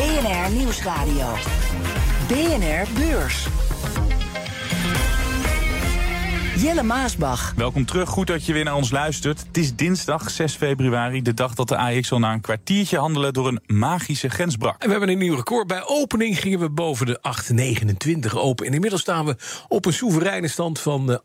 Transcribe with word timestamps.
BNR 0.00 0.52
Nieuwsradio. 0.52 1.34
BNR 2.28 2.86
Beurs. 2.94 3.46
Jelle 6.56 6.82
Maasbach. 6.82 7.52
Welkom 7.56 7.86
terug, 7.86 8.08
goed 8.08 8.26
dat 8.26 8.46
je 8.46 8.52
weer 8.52 8.64
naar 8.64 8.74
ons 8.74 8.90
luistert. 8.90 9.44
Het 9.46 9.56
is 9.56 9.74
dinsdag 9.74 10.30
6 10.30 10.54
februari, 10.54 11.22
de 11.22 11.34
dag 11.34 11.54
dat 11.54 11.68
de 11.68 11.76
AX 11.76 12.12
al 12.12 12.18
na 12.18 12.32
een 12.32 12.40
kwartiertje 12.40 12.98
handelen 12.98 13.32
door 13.32 13.48
een 13.48 13.60
magische 13.66 14.28
grens 14.28 14.56
brak. 14.56 14.82
En 14.82 14.86
we 14.86 14.90
hebben 14.90 15.08
een 15.08 15.18
nieuw 15.18 15.34
record. 15.34 15.66
Bij 15.66 15.82
opening 15.86 16.40
gingen 16.40 16.58
we 16.58 16.70
boven 16.70 17.06
de 17.06 17.20
8,29 18.30 18.34
open. 18.34 18.66
En 18.66 18.74
inmiddels 18.74 19.02
staan 19.02 19.26
we 19.26 19.36
op 19.68 19.86
een 19.86 19.92
soevereine 19.92 20.48
stand 20.48 20.80
van 20.80 21.20
830,94 21.20 21.22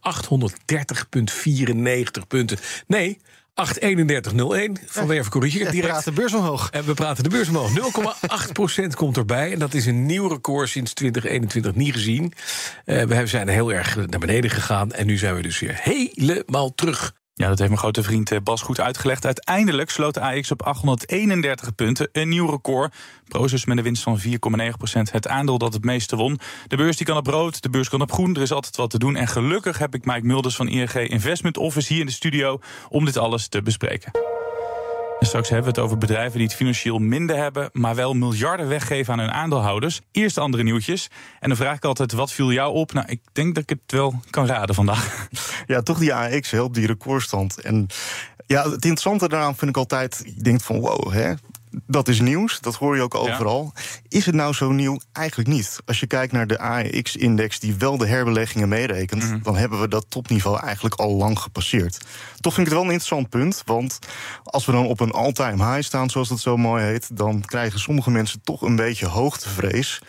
punten. 2.28 2.58
Nee, 2.88 3.20
83101 3.56 4.78
van 4.86 5.08
Werven 5.08 5.32
corrigeert 5.32 5.72
direct. 5.72 5.86
We 5.86 5.92
praten 5.92 6.14
de 6.14 6.22
beurs 6.22 6.34
omhoog. 6.34 6.70
En 6.70 6.86
we 6.86 6.94
praten 6.94 7.24
de 7.24 7.30
beurs 7.30 7.50
omhoog. 7.50 7.70
0,8% 8.84 8.88
komt 8.96 9.18
erbij. 9.18 9.52
En 9.52 9.60
dat 9.60 9.74
is 9.74 9.86
een 9.86 10.06
nieuw 10.06 10.28
record 10.28 10.70
sinds 10.70 10.94
2021 10.94 11.76
niet 11.76 11.94
gezien. 11.94 12.34
Uh, 12.86 13.04
we 13.04 13.28
zijn 13.28 13.48
heel 13.48 13.74
erg 13.74 13.96
naar 13.96 14.20
beneden 14.20 14.50
gegaan. 14.50 14.92
En 14.92 15.06
nu 15.06 15.18
zijn 15.18 15.36
we 15.36 15.42
dus 15.42 15.60
weer 15.60 15.80
helemaal 15.82 16.76
terug. 16.76 17.14
Ja, 17.38 17.48
dat 17.48 17.58
heeft 17.58 17.70
mijn 17.70 17.82
grote 17.82 18.04
vriend 18.04 18.32
eh, 18.32 18.40
Bas 18.44 18.62
goed 18.62 18.80
uitgelegd. 18.80 19.26
Uiteindelijk 19.26 19.90
sloot 19.90 20.14
de 20.14 20.22
AX 20.22 20.52
op 20.52 20.62
831 20.62 21.76
punten, 21.76 22.10
een 22.12 22.30
nieuw 22.30 22.50
record. 22.50 22.94
Proces 23.28 23.66
met 23.66 23.78
een 23.78 23.84
winst 23.84 24.04
van 24.04 24.20
4,9% 24.20 24.32
Het 25.12 25.28
aandeel 25.28 25.58
dat 25.58 25.74
het 25.74 25.84
meeste 25.84 26.16
won. 26.16 26.40
De 26.68 26.78
beurs 26.78 26.98
die 26.98 27.06
kan 27.06 27.18
op 27.18 27.28
rood, 27.28 27.62
de 27.62 27.70
beurs 27.70 27.90
kan 27.90 28.02
op 28.02 28.12
groen. 28.12 28.36
Er 28.36 28.42
is 28.42 28.52
altijd 28.52 28.76
wat 28.76 28.90
te 28.90 29.00
doen. 29.00 29.16
En 29.16 29.28
gelukkig 29.28 29.78
heb 29.78 29.96
ik 29.96 30.06
Mike 30.06 30.26
Mulders 30.26 30.56
van 30.56 30.68
ING 30.68 30.94
Investment 30.94 31.58
Office 31.58 31.92
hier 31.92 32.02
in 32.02 32.08
de 32.08 32.12
studio... 32.12 32.60
om 32.90 33.06
dit 33.06 33.18
alles 33.18 33.48
te 33.48 33.62
bespreken. 33.62 34.35
En 35.20 35.26
straks 35.26 35.50
hebben 35.50 35.74
we 35.74 35.80
het 35.80 35.86
over 35.86 35.98
bedrijven 35.98 36.38
die 36.38 36.48
het 36.48 36.56
financieel 36.56 36.98
minder 36.98 37.36
hebben, 37.38 37.70
maar 37.74 37.96
wel 37.96 38.14
miljarden 38.14 38.68
weggeven 38.68 39.14
aan 39.14 39.20
hun 39.20 39.32
aandeelhouders. 39.32 40.02
Eerst 40.12 40.38
andere 40.38 40.64
nieuwtjes. 40.64 41.10
En 41.40 41.48
dan 41.48 41.58
vraag 41.58 41.76
ik 41.76 41.86
altijd: 41.86 42.12
wat 42.12 42.32
viel 42.32 42.52
jou 42.52 42.74
op? 42.74 42.94
Nou, 42.94 43.08
ik 43.10 43.22
denk 43.32 43.56
dat 43.56 43.64
ik 43.64 43.70
het 43.70 43.92
wel 43.92 44.20
kan 44.30 44.46
raden 44.46 44.76
vandaag. 44.76 45.28
Ja, 45.68 45.82
toch 45.82 46.00
die 46.00 46.14
AX 46.14 46.52
helpt 46.52 46.76
die 46.76 46.88
recordstand. 46.88 47.62
En 47.62 47.88
ja, 48.48 48.62
het 48.64 48.74
interessante 48.74 49.30
daaraan 49.30 49.56
vind 49.56 49.70
ik 49.70 49.78
altijd: 49.78 50.22
je 50.36 50.42
denkt 50.42 50.64
van 50.64 50.80
wow, 50.80 51.12
hè, 51.12 51.34
dat 51.88 52.08
is 52.08 52.20
nieuws, 52.20 52.60
dat 52.60 52.76
hoor 52.76 52.96
je 52.96 53.02
ook 53.02 53.16
overal. 53.16 53.74
Is 54.08 54.26
het 54.26 54.36
nou 54.36 54.54
zo 54.54 54.72
nieuw? 54.72 55.00
Eigenlijk 55.12 55.50
niet. 55.50 55.80
Als 55.86 56.00
je 56.00 56.08
kijkt 56.08 56.34
naar 56.34 56.48
de 56.48 56.60
AEX-index, 56.60 57.60
die 57.60 57.76
wel 57.76 57.98
de 57.98 58.08
herbeleggingen 58.08 58.70
meerekent, 58.70 59.24
mhm. 59.24 59.40
dan 59.42 59.58
hebben 59.58 59.82
we 59.82 59.88
dat 59.88 60.06
topniveau 60.10 60.60
eigenlijk 60.60 60.96
al 60.96 61.12
lang 61.12 61.40
gepasseerd. 61.40 61.98
Toch 62.40 62.54
vind 62.54 62.68
ik 62.68 62.74
het 62.74 62.82
wel 62.82 62.84
een 62.84 63.00
interessant 63.00 63.30
punt, 63.30 63.62
want 63.66 64.00
als 64.44 64.66
we 64.66 64.72
dan 64.72 64.86
op 64.86 65.00
een 65.00 65.12
all-time 65.12 65.72
high 65.72 65.88
staan, 65.88 66.10
zoals 66.10 66.30
dat 66.30 66.40
zo 66.40 66.58
mooi 66.58 66.84
heet, 66.84 67.18
dan 67.18 67.42
krijgen 67.42 67.80
sommige 67.80 68.12
mensen 68.12 68.42
toch 68.44 68.62
een 68.62 68.76
beetje 68.76 69.08
hoogtevrees. 69.08 70.02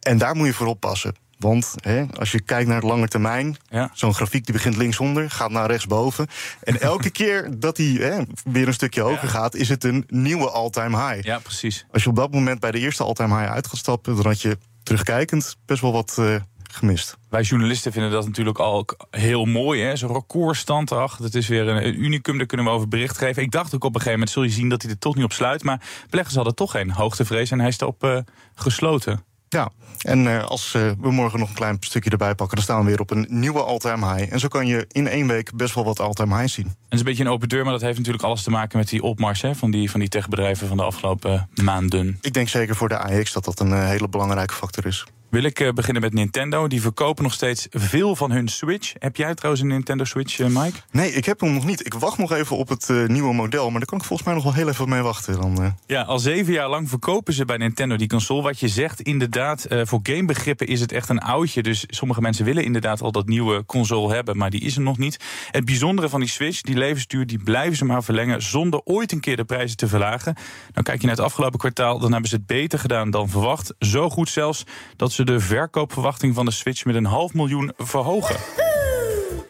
En 0.00 0.18
daar 0.18 0.36
moet 0.36 0.46
je 0.46 0.52
voor 0.52 0.66
oppassen. 0.66 1.14
Want 1.38 1.74
hè, 1.80 2.04
als 2.18 2.32
je 2.32 2.40
kijkt 2.40 2.66
naar 2.66 2.76
het 2.76 2.84
lange 2.84 3.08
termijn, 3.08 3.56
zo'n 3.92 4.14
grafiek 4.14 4.44
die 4.44 4.54
begint 4.54 4.76
linksonder, 4.76 5.30
gaat 5.30 5.50
naar 5.50 5.70
rechtsboven. 5.70 6.26
En 6.62 6.80
elke 6.92 7.10
keer 7.10 7.58
dat 7.58 7.76
die 7.76 8.00
hè, 8.00 8.22
weer 8.44 8.66
een 8.66 8.74
stukje 8.74 9.00
hoger 9.00 9.28
gaat, 9.28 9.54
is 9.54 9.68
het 9.68 9.84
een 9.84 10.04
nieuwe 10.08 10.50
all-time 10.50 10.96
high. 10.96 11.26
Ja, 11.26 11.38
precies. 11.38 11.86
Als 11.92 12.02
je 12.02 12.08
op 12.08 12.16
dat 12.16 12.32
moment 12.32 12.60
bij 12.60 12.70
de 12.70 12.78
eerste 12.78 13.04
all-time 13.04 13.38
high 13.38 13.52
uit 13.52 13.66
gaat 13.66 13.78
stappen, 13.78 14.16
dan 14.16 14.26
had 14.26 14.40
je 14.40 14.58
terugkijkend 14.82 15.56
best 15.66 15.80
wel 15.80 15.92
wat. 15.92 16.16
Uh, 16.20 16.36
gemist. 16.76 17.16
Wij 17.28 17.42
journalisten 17.42 17.92
vinden 17.92 18.10
dat 18.10 18.26
natuurlijk 18.26 18.58
al 18.58 18.86
heel 19.10 19.44
mooi. 19.44 19.96
Zo'n 19.96 20.12
recordstand, 20.12 20.92
ach, 20.92 21.16
dat 21.16 21.34
is 21.34 21.48
weer 21.48 21.68
een, 21.68 22.04
unicum, 22.04 22.36
daar 22.36 22.46
kunnen 22.46 22.66
we 22.66 22.72
over 22.72 22.88
bericht 22.88 23.18
geven. 23.18 23.42
Ik 23.42 23.50
dacht 23.50 23.74
ook 23.74 23.84
op 23.84 23.94
een 23.94 24.00
gegeven 24.00 24.12
moment, 24.12 24.30
zul 24.30 24.42
je 24.42 24.50
zien 24.50 24.68
dat 24.68 24.82
hij 24.82 24.90
er 24.90 24.98
toch 24.98 25.14
niet 25.14 25.24
op 25.24 25.32
sluit. 25.32 25.62
Maar 25.62 25.80
beleggers 26.10 26.36
hadden 26.36 26.54
toch 26.54 26.70
geen 26.70 26.90
hoogtevrees 26.90 27.50
en 27.50 27.58
hij 27.58 27.68
is 27.68 27.80
erop 27.80 28.04
uh, 28.04 28.18
gesloten. 28.54 29.24
Ja, 29.48 29.70
en 30.02 30.24
uh, 30.24 30.44
als 30.44 30.74
uh, 30.74 30.90
we 31.00 31.10
morgen 31.10 31.38
nog 31.38 31.48
een 31.48 31.54
klein 31.54 31.76
stukje 31.80 32.10
erbij 32.10 32.34
pakken, 32.34 32.56
dan 32.56 32.64
staan 32.64 32.80
we 32.80 32.86
weer 32.86 33.00
op 33.00 33.10
een 33.10 33.26
nieuwe 33.28 33.62
all-time 33.62 34.14
high. 34.14 34.32
En 34.32 34.40
zo 34.40 34.48
kan 34.48 34.66
je 34.66 34.84
in 34.88 35.08
één 35.08 35.26
week 35.26 35.56
best 35.56 35.74
wel 35.74 35.84
wat 35.84 36.00
all-time 36.00 36.36
highs 36.36 36.52
zien. 36.52 36.66
En 36.66 36.72
het 36.72 36.92
is 36.92 36.98
een 36.98 37.04
beetje 37.04 37.24
een 37.24 37.30
open 37.30 37.48
deur, 37.48 37.62
maar 37.62 37.72
dat 37.72 37.80
heeft 37.80 37.98
natuurlijk 37.98 38.24
alles 38.24 38.42
te 38.42 38.50
maken 38.50 38.78
met 38.78 38.88
die 38.88 39.02
opmars 39.02 39.42
hè, 39.42 39.54
van, 39.54 39.70
die, 39.70 39.90
van 39.90 40.00
die 40.00 40.08
techbedrijven 40.08 40.68
van 40.68 40.76
de 40.76 40.82
afgelopen 40.82 41.48
maanden. 41.54 42.18
Ik 42.20 42.32
denk 42.32 42.48
zeker 42.48 42.76
voor 42.76 42.88
de 42.88 42.98
AX 42.98 43.32
dat 43.32 43.44
dat 43.44 43.60
een 43.60 43.70
uh, 43.70 43.86
hele 43.86 44.08
belangrijke 44.08 44.54
factor 44.54 44.86
is. 44.86 45.06
Wil 45.30 45.42
ik 45.42 45.60
uh, 45.60 45.72
beginnen 45.72 46.02
met 46.02 46.12
Nintendo. 46.12 46.66
Die 46.66 46.80
verkopen 46.80 47.22
nog 47.22 47.32
steeds 47.32 47.66
veel 47.70 48.16
van 48.16 48.30
hun 48.30 48.48
Switch. 48.48 48.92
Heb 48.98 49.16
jij 49.16 49.34
trouwens 49.34 49.64
een 49.64 49.70
Nintendo 49.70 50.04
Switch, 50.04 50.38
uh, 50.38 50.46
Mike? 50.46 50.78
Nee, 50.90 51.12
ik 51.12 51.24
heb 51.24 51.40
hem 51.40 51.52
nog 51.52 51.64
niet. 51.64 51.86
Ik 51.86 51.94
wacht 51.94 52.18
nog 52.18 52.32
even 52.32 52.56
op 52.56 52.68
het 52.68 52.88
uh, 52.88 53.06
nieuwe 53.08 53.34
model. 53.34 53.70
Maar 53.70 53.78
daar 53.78 53.88
kan 53.88 53.98
ik 53.98 54.04
volgens 54.04 54.28
mij 54.28 54.36
nog 54.36 54.44
wel 54.44 54.54
heel 54.54 54.68
even 54.68 54.88
mee 54.88 55.02
wachten. 55.02 55.40
Dan, 55.40 55.74
Ja, 55.86 56.02
al 56.02 56.18
zeven 56.18 56.52
jaar 56.52 56.68
lang 56.68 56.88
verkopen 56.88 57.34
ze 57.34 57.44
bij 57.44 57.56
Nintendo 57.56 57.96
die 57.96 58.08
console. 58.08 58.42
Wat 58.42 58.60
je 58.60 58.68
zegt, 58.68 59.00
inderdaad, 59.00 59.66
voor 59.82 60.00
gamebegrippen 60.02 60.66
is 60.66 60.80
het 60.80 60.92
echt 60.92 61.08
een 61.08 61.20
oudje. 61.20 61.62
Dus 61.62 61.84
sommige 61.86 62.20
mensen 62.20 62.44
willen 62.44 62.64
inderdaad 62.64 63.00
al 63.00 63.12
dat 63.12 63.26
nieuwe 63.26 63.64
console 63.64 64.14
hebben. 64.14 64.36
Maar 64.36 64.50
die 64.50 64.60
is 64.60 64.76
er 64.76 64.82
nog 64.82 64.98
niet. 64.98 65.24
Het 65.50 65.64
bijzondere 65.64 66.08
van 66.08 66.20
die 66.20 66.28
Switch, 66.28 66.60
die 66.60 66.76
levensduur, 66.76 67.26
die 67.26 67.42
blijven 67.42 67.76
ze 67.76 67.84
maar 67.84 68.04
verlengen. 68.04 68.42
Zonder 68.42 68.80
ooit 68.84 69.12
een 69.12 69.20
keer 69.20 69.36
de 69.36 69.44
prijzen 69.44 69.76
te 69.76 69.88
verlagen. 69.88 70.34
Nou, 70.72 70.84
kijk 70.84 71.00
je 71.00 71.06
naar 71.06 71.16
het 71.16 71.24
afgelopen 71.24 71.58
kwartaal, 71.58 71.98
dan 71.98 72.12
hebben 72.12 72.30
ze 72.30 72.36
het 72.36 72.46
beter 72.46 72.78
gedaan 72.78 73.10
dan 73.10 73.28
verwacht. 73.28 73.74
Zo 73.78 74.10
goed 74.10 74.28
zelfs 74.28 74.64
dat 74.96 75.12
ze 75.16 75.24
de 75.24 75.40
verkoop 75.40 75.92
verwachting 75.92 76.34
van 76.34 76.44
de 76.44 76.50
Switch 76.50 76.84
met 76.84 76.94
een 76.94 77.04
half 77.04 77.34
miljoen 77.34 77.72
verhogen. 77.76 78.36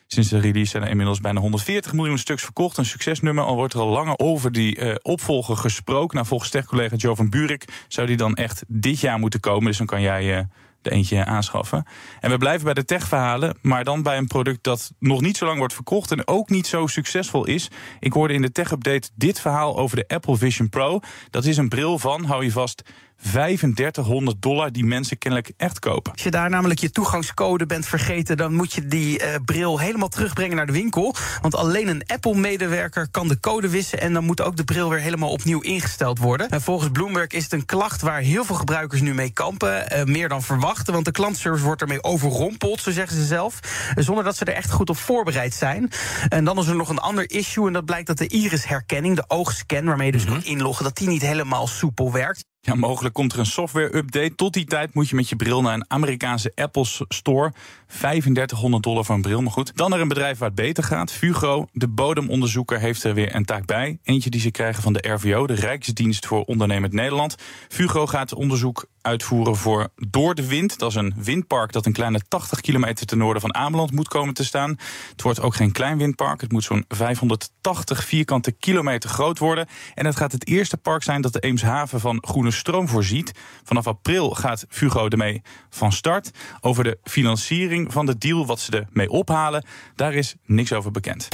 Sinds 0.06 0.28
de 0.28 0.38
release 0.38 0.70
zijn 0.70 0.82
er 0.82 0.88
inmiddels 0.88 1.20
bijna 1.20 1.40
140 1.40 1.92
miljoen 1.92 2.18
stuks 2.18 2.42
verkocht. 2.42 2.76
Een 2.76 2.84
succesnummer, 2.84 3.44
al 3.44 3.54
wordt 3.54 3.74
er 3.74 3.80
al 3.80 3.88
langer 3.88 4.18
over 4.18 4.52
die 4.52 4.78
uh, 4.78 4.94
opvolger 5.02 5.56
gesproken. 5.56 6.14
Nou, 6.14 6.26
volgens 6.26 6.50
techcollega 6.50 6.96
Joe 6.96 7.16
van 7.16 7.30
Burik 7.30 7.84
zou 7.88 8.06
die 8.06 8.16
dan 8.16 8.34
echt 8.34 8.64
dit 8.68 9.00
jaar 9.00 9.18
moeten 9.18 9.40
komen. 9.40 9.66
Dus 9.66 9.78
dan 9.78 9.86
kan 9.86 10.00
jij... 10.00 10.38
Uh, 10.38 10.44
de 10.82 10.92
eentje 10.92 11.24
aanschaffen. 11.24 11.86
En 12.20 12.30
we 12.30 12.38
blijven 12.38 12.64
bij 12.64 12.74
de 12.74 12.84
techverhalen, 12.84 13.58
maar 13.62 13.84
dan 13.84 14.02
bij 14.02 14.16
een 14.16 14.26
product 14.26 14.62
dat 14.62 14.92
nog 14.98 15.20
niet 15.20 15.36
zo 15.36 15.46
lang 15.46 15.58
wordt 15.58 15.74
verkocht 15.74 16.10
en 16.10 16.26
ook 16.26 16.50
niet 16.50 16.66
zo 16.66 16.86
succesvol 16.86 17.46
is. 17.46 17.70
Ik 18.00 18.12
hoorde 18.12 18.34
in 18.34 18.42
de 18.42 18.52
tech-update 18.52 19.10
dit 19.14 19.40
verhaal 19.40 19.78
over 19.78 19.96
de 19.96 20.08
Apple 20.08 20.36
Vision 20.36 20.68
Pro. 20.68 21.00
Dat 21.30 21.44
is 21.44 21.56
een 21.56 21.68
bril 21.68 21.98
van, 21.98 22.24
hou 22.24 22.44
je 22.44 22.52
vast, 22.52 22.82
3500 23.22 24.42
dollar 24.42 24.72
die 24.72 24.84
mensen 24.84 25.18
kennelijk 25.18 25.52
echt 25.56 25.78
kopen. 25.78 26.12
Als 26.12 26.22
je 26.22 26.30
daar 26.30 26.50
namelijk 26.50 26.80
je 26.80 26.90
toegangscode 26.90 27.66
bent 27.66 27.86
vergeten, 27.86 28.36
dan 28.36 28.54
moet 28.54 28.72
je 28.72 28.86
die 28.86 29.22
uh, 29.22 29.34
bril 29.44 29.78
helemaal 29.78 30.08
terugbrengen 30.08 30.56
naar 30.56 30.66
de 30.66 30.72
winkel. 30.72 31.14
Want 31.40 31.54
alleen 31.54 31.88
een 31.88 32.02
Apple-medewerker 32.06 33.08
kan 33.10 33.28
de 33.28 33.40
code 33.40 33.68
wissen 33.68 34.00
en 34.00 34.12
dan 34.12 34.24
moet 34.24 34.40
ook 34.40 34.56
de 34.56 34.64
bril 34.64 34.90
weer 34.90 35.00
helemaal 35.00 35.30
opnieuw 35.30 35.60
ingesteld 35.60 36.18
worden. 36.18 36.48
En 36.48 36.62
volgens 36.62 36.90
Bloomberg 36.90 37.30
is 37.30 37.42
het 37.42 37.52
een 37.52 37.66
klacht 37.66 38.00
waar 38.00 38.20
heel 38.20 38.44
veel 38.44 38.56
gebruikers 38.56 39.00
nu 39.00 39.14
mee 39.14 39.30
kampen. 39.30 39.86
Uh, 39.92 40.04
meer 40.04 40.28
dan 40.28 40.42
verwachten, 40.42 40.92
want 40.92 41.04
de 41.04 41.10
klantservice 41.10 41.64
wordt 41.64 41.80
ermee 41.80 42.02
overrompeld, 42.02 42.80
zo 42.80 42.90
zeggen 42.90 43.16
ze 43.16 43.24
zelf. 43.24 43.60
Zonder 43.94 44.24
dat 44.24 44.36
ze 44.36 44.44
er 44.44 44.54
echt 44.54 44.70
goed 44.70 44.90
op 44.90 44.96
voorbereid 44.96 45.54
zijn. 45.54 45.90
En 46.28 46.44
dan 46.44 46.58
is 46.58 46.66
er 46.66 46.76
nog 46.76 46.88
een 46.88 46.98
ander 46.98 47.30
issue 47.30 47.66
en 47.66 47.72
dat 47.72 47.84
blijkt 47.84 48.06
dat 48.06 48.18
de 48.18 48.28
iris-herkenning, 48.28 49.16
de 49.16 49.24
oogscan 49.28 49.84
waarmee 49.84 50.06
je 50.06 50.12
dus 50.12 50.24
mm 50.24 50.34
inloggen, 50.42 50.84
dat 50.84 50.96
die 50.96 51.08
niet 51.08 51.22
helemaal 51.22 51.66
soepel 51.66 52.12
werkt. 52.12 52.44
Ja, 52.66 52.74
mogelijk 52.74 53.14
komt 53.14 53.32
er 53.32 53.38
een 53.38 53.46
software-update. 53.46 54.34
Tot 54.34 54.52
die 54.52 54.64
tijd 54.64 54.94
moet 54.94 55.08
je 55.08 55.14
met 55.16 55.28
je 55.28 55.36
bril 55.36 55.62
naar 55.62 55.74
een 55.74 55.84
Amerikaanse 55.88 56.52
Apple 56.54 56.84
Store. 57.08 57.52
3500 57.86 58.82
dollar 58.82 59.04
voor 59.04 59.14
een 59.14 59.22
bril, 59.22 59.42
maar 59.42 59.52
goed. 59.52 59.76
Dan 59.76 59.90
naar 59.90 60.00
een 60.00 60.08
bedrijf 60.08 60.38
waar 60.38 60.48
het 60.48 60.56
beter 60.56 60.84
gaat. 60.84 61.12
Fugro, 61.12 61.66
de 61.72 61.88
bodemonderzoeker, 61.88 62.78
heeft 62.78 63.04
er 63.04 63.14
weer 63.14 63.34
een 63.34 63.44
taak 63.44 63.66
bij. 63.66 63.98
Eentje 64.02 64.30
die 64.30 64.40
ze 64.40 64.50
krijgen 64.50 64.82
van 64.82 64.92
de 64.92 65.08
RVO, 65.08 65.46
de 65.46 65.54
Rijksdienst 65.54 66.26
voor 66.26 66.44
Ondernemend 66.44 66.92
Nederland. 66.92 67.34
Fugro 67.68 68.06
gaat 68.06 68.34
onderzoek 68.34 68.86
uitvoeren 69.06 69.56
voor 69.56 69.88
Door 70.08 70.34
de 70.34 70.46
Wind. 70.46 70.78
Dat 70.78 70.90
is 70.90 70.96
een 70.96 71.14
windpark 71.16 71.72
dat 71.72 71.86
een 71.86 71.92
kleine 71.92 72.20
80 72.28 72.60
kilometer 72.60 73.06
ten 73.06 73.18
noorden 73.18 73.40
van 73.40 73.54
Ameland 73.54 73.92
moet 73.92 74.08
komen 74.08 74.34
te 74.34 74.44
staan. 74.44 74.76
Het 75.10 75.22
wordt 75.22 75.40
ook 75.40 75.54
geen 75.54 75.72
klein 75.72 75.98
windpark. 75.98 76.40
Het 76.40 76.52
moet 76.52 76.64
zo'n 76.64 76.84
580 76.88 78.04
vierkante 78.04 78.52
kilometer 78.52 79.10
groot 79.10 79.38
worden. 79.38 79.66
En 79.94 80.06
het 80.06 80.16
gaat 80.16 80.32
het 80.32 80.46
eerste 80.46 80.76
park 80.76 81.02
zijn 81.02 81.20
dat 81.20 81.32
de 81.32 81.40
Eemshaven 81.40 82.00
van 82.00 82.22
groene 82.26 82.50
stroom 82.50 82.88
voorziet. 82.88 83.32
Vanaf 83.64 83.86
april 83.86 84.30
gaat 84.30 84.64
Fugro 84.68 85.08
ermee 85.08 85.42
van 85.70 85.92
start. 85.92 86.30
Over 86.60 86.84
de 86.84 86.98
financiering 87.02 87.75
van 87.88 88.06
de 88.06 88.18
deal, 88.18 88.46
wat 88.46 88.60
ze 88.60 88.86
ermee 88.88 89.10
ophalen, 89.10 89.64
daar 89.94 90.14
is 90.14 90.34
niks 90.44 90.72
over 90.72 90.90
bekend. 90.90 91.28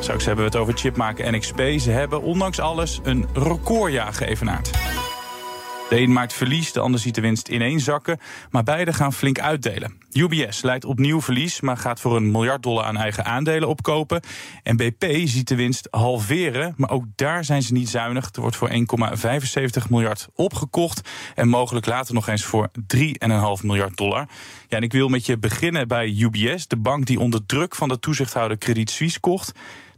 Straks 0.00 0.24
hebben 0.24 0.44
we 0.44 0.50
het 0.50 0.60
over 0.60 0.74
chipmaken 0.74 1.24
en 1.24 1.40
XP. 1.40 1.60
Ze 1.76 1.90
hebben 1.90 2.22
ondanks 2.22 2.60
alles 2.60 3.00
een 3.02 3.26
recordjaar 3.32 4.12
geëvenaard. 4.12 4.70
De 5.92 6.00
een 6.00 6.12
maakt 6.12 6.32
verlies, 6.32 6.72
de 6.72 6.80
ander 6.80 7.00
ziet 7.00 7.14
de 7.14 7.20
winst 7.20 7.48
ineenzakken. 7.48 8.18
Maar 8.50 8.62
beide 8.62 8.92
gaan 8.92 9.12
flink 9.12 9.40
uitdelen. 9.40 10.00
UBS 10.12 10.62
leidt 10.62 10.84
opnieuw 10.84 11.20
verlies, 11.20 11.60
maar 11.60 11.76
gaat 11.76 12.00
voor 12.00 12.16
een 12.16 12.30
miljard 12.30 12.62
dollar 12.62 12.84
aan 12.84 12.96
eigen 12.96 13.24
aandelen 13.24 13.68
opkopen. 13.68 14.22
En 14.62 14.76
BP 14.76 15.04
ziet 15.24 15.48
de 15.48 15.54
winst 15.54 15.88
halveren, 15.90 16.74
maar 16.76 16.90
ook 16.90 17.04
daar 17.16 17.44
zijn 17.44 17.62
ze 17.62 17.72
niet 17.72 17.88
zuinig. 17.88 18.28
Er 18.32 18.40
wordt 18.40 18.56
voor 18.56 18.70
1,75 18.70 19.88
miljard 19.90 20.28
opgekocht 20.34 21.08
en 21.34 21.48
mogelijk 21.48 21.86
later 21.86 22.14
nog 22.14 22.28
eens 22.28 22.44
voor 22.44 22.70
3,5 22.96 23.02
miljard 23.62 23.96
dollar. 23.96 24.28
Ja, 24.68 24.76
en 24.76 24.82
ik 24.82 24.92
wil 24.92 25.08
met 25.08 25.26
je 25.26 25.38
beginnen 25.38 25.88
bij 25.88 26.08
UBS, 26.08 26.66
de 26.66 26.76
bank 26.76 27.06
die 27.06 27.20
onder 27.20 27.46
druk 27.46 27.74
van 27.74 27.88
de 27.88 27.98
toezichthouder 27.98 28.58
Credit 28.58 28.90
Suisse 28.90 29.20
kocht. 29.20 29.52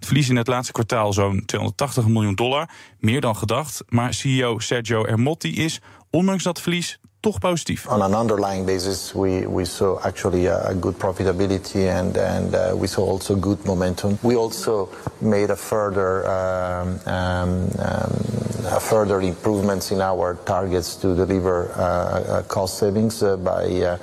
Verlies 0.04 0.28
in 0.28 0.36
het 0.36 0.46
laatste 0.46 0.72
kwartaal 0.72 1.12
zo'n 1.12 1.42
280 1.46 2.06
miljoen 2.06 2.34
dollar, 2.34 2.68
meer 2.98 3.20
dan 3.20 3.36
gedacht. 3.36 3.82
Maar 3.88 4.14
CEO 4.14 4.58
Sergio 4.58 5.04
Ermotti 5.04 5.64
is, 5.64 5.80
ondanks 6.10 6.42
dat 6.42 6.60
verlies, 6.60 6.98
toch 7.20 7.38
positief. 7.38 7.86
On 7.86 8.02
an 8.02 8.14
underlying 8.14 8.66
basis, 8.66 9.12
we, 9.12 9.48
we 9.48 9.64
saw 9.64 9.98
actually 10.02 10.46
a, 10.46 10.74
good 10.80 10.96
profitability 10.96 11.88
and, 11.88 12.16
and 12.16 12.54
uh, 12.54 12.76
we 12.76 12.86
saw 12.86 13.10
also 13.10 13.34
good 13.34 13.64
momentum. 13.64 14.18
We 14.20 14.36
also 14.36 14.88
made 15.18 15.50
a 15.50 15.56
further, 15.56 16.26
um, 16.26 17.00
um, 17.06 17.68
um, 17.78 18.80
further 18.80 19.20
improvements 19.20 19.90
in 19.90 20.00
our 20.00 20.36
targets 20.44 20.96
to 20.96 21.14
deliver 21.14 21.70
uh, 21.76 22.42
cost 22.46 22.78
savings 22.78 23.22
uh, 23.22 23.36
by 23.36 23.64
uh, 23.82 23.96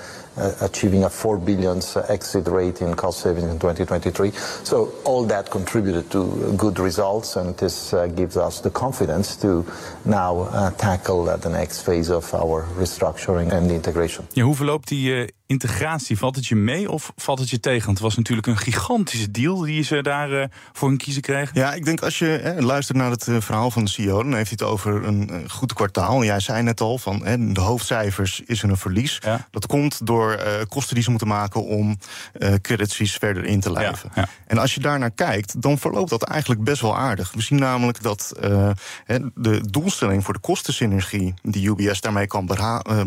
achieving 0.61 1.03
a 1.03 1.09
4 1.09 1.37
billion 1.37 1.81
exit 2.09 2.47
rate 2.47 2.81
in 2.81 2.95
cost 2.95 3.19
savings 3.19 3.49
in 3.49 3.59
2023. 3.59 4.31
So 4.63 4.93
all 5.03 5.25
that 5.27 5.49
contributed 5.49 6.09
to 6.11 6.53
good 6.57 6.79
results, 6.79 7.35
and 7.35 7.55
this 7.57 7.93
uh, 7.93 8.07
gives 8.07 8.37
us 8.37 8.61
the 8.61 8.69
confidence 8.69 9.35
to 9.37 9.65
now 10.05 10.41
uh, 10.41 10.71
tackle 10.71 11.25
the 11.25 11.49
next 11.49 11.81
phase 11.81 12.09
of 12.09 12.33
our 12.33 12.65
restructuring 12.77 13.51
and 13.51 13.71
integration. 13.71 14.27
Ja, 14.33 14.45
hoe 14.45 14.55
verloopt 14.55 14.89
die 14.89 15.29
integratie, 15.51 16.17
valt 16.17 16.35
het 16.35 16.47
je 16.47 16.55
mee 16.55 16.91
of 16.91 17.13
valt 17.15 17.39
het 17.39 17.49
je 17.49 17.59
tegen? 17.59 17.85
Want 17.85 17.97
het 17.97 18.07
was 18.07 18.17
natuurlijk 18.17 18.47
een 18.47 18.57
gigantische 18.57 19.31
deal 19.31 19.59
die 19.59 19.83
ze 19.83 20.01
daar 20.01 20.31
uh, 20.31 20.43
voor 20.73 20.87
hun 20.87 20.97
kiezen 20.97 21.21
kregen. 21.21 21.59
Ja, 21.59 21.73
ik 21.73 21.85
denk 21.85 22.01
als 22.01 22.19
je 22.19 22.25
hè, 22.25 22.61
luistert 22.61 22.97
naar 22.97 23.11
het 23.11 23.27
uh, 23.27 23.41
verhaal 23.41 23.71
van 23.71 23.83
de 23.83 23.89
CEO, 23.89 24.23
dan 24.23 24.33
heeft 24.33 24.49
hij 24.49 24.57
het 24.59 24.61
over 24.61 25.05
een 25.05 25.29
uh, 25.31 25.49
goed 25.49 25.73
kwartaal. 25.73 26.23
Jij 26.23 26.39
zei 26.39 26.63
net 26.63 26.81
al 26.81 26.97
van 26.97 27.25
hè, 27.25 27.53
de 27.53 27.61
hoofdcijfers 27.61 28.41
is 28.45 28.63
er 28.63 28.69
een 28.69 28.77
verlies. 28.77 29.17
Ja. 29.23 29.47
Dat 29.51 29.65
komt 29.65 30.05
door 30.05 30.39
kosten 30.67 30.95
die 30.95 31.03
ze 31.03 31.09
moeten 31.09 31.27
maken 31.27 31.65
om 31.65 31.97
Credit 32.61 32.91
Suisse 32.91 33.19
verder 33.19 33.45
in 33.45 33.59
te 33.59 33.71
lijven. 33.71 34.11
Ja, 34.15 34.21
ja. 34.21 34.27
En 34.47 34.57
als 34.57 34.73
je 34.73 34.79
daar 34.79 34.99
naar 34.99 35.11
kijkt, 35.11 35.61
dan 35.61 35.77
verloopt 35.77 36.09
dat 36.09 36.23
eigenlijk 36.23 36.63
best 36.63 36.81
wel 36.81 36.97
aardig. 36.97 37.31
We 37.33 37.41
zien 37.41 37.59
namelijk 37.59 38.01
dat 38.01 38.33
de 39.35 39.61
doelstelling 39.69 40.23
voor 40.23 40.33
de 40.33 40.39
kostensynergie 40.39 41.33
die 41.41 41.69
UBS 41.69 42.01
daarmee 42.01 42.27
kan 42.27 42.45